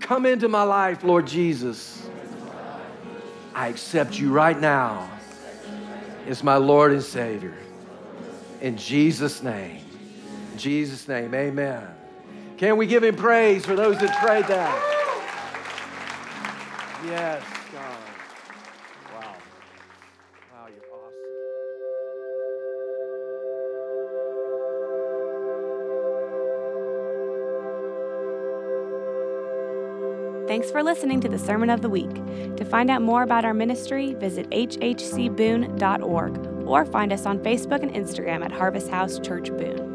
Come 0.00 0.26
into 0.26 0.48
my 0.48 0.62
life, 0.62 1.02
Lord 1.02 1.26
Jesus. 1.26 2.06
I 3.54 3.68
accept 3.68 4.18
you 4.18 4.30
right 4.30 4.60
now 4.60 5.10
as 6.26 6.44
my 6.44 6.56
Lord 6.56 6.92
and 6.92 7.02
Savior. 7.02 7.56
In 8.60 8.76
Jesus' 8.76 9.42
name. 9.42 9.80
In 10.52 10.58
Jesus' 10.58 11.08
name, 11.08 11.34
amen. 11.34 11.86
Can 12.58 12.76
we 12.76 12.86
give 12.86 13.02
him 13.02 13.16
praise 13.16 13.64
for 13.64 13.74
those 13.74 13.98
that 13.98 14.16
prayed 14.22 14.46
that? 14.46 14.95
Yes, 17.04 17.42
God. 17.72 17.98
Wow. 19.14 19.36
Wow, 20.52 20.66
you're 20.68 20.82
awesome. 20.92 21.12
Thanks 30.48 30.70
for 30.70 30.82
listening 30.82 31.20
to 31.20 31.28
the 31.28 31.38
Sermon 31.38 31.68
of 31.70 31.82
the 31.82 31.90
Week. 31.90 32.14
To 32.56 32.64
find 32.64 32.90
out 32.90 33.02
more 33.02 33.22
about 33.22 33.44
our 33.44 33.52
ministry, 33.52 34.14
visit 34.14 34.48
hhcboone.org 34.50 36.36
or 36.66 36.86
find 36.86 37.12
us 37.12 37.26
on 37.26 37.38
Facebook 37.40 37.82
and 37.82 37.92
Instagram 37.92 38.42
at 38.44 38.52
Harvest 38.52 38.88
House 38.88 39.18
Church 39.18 39.50
Boone. 39.50 39.85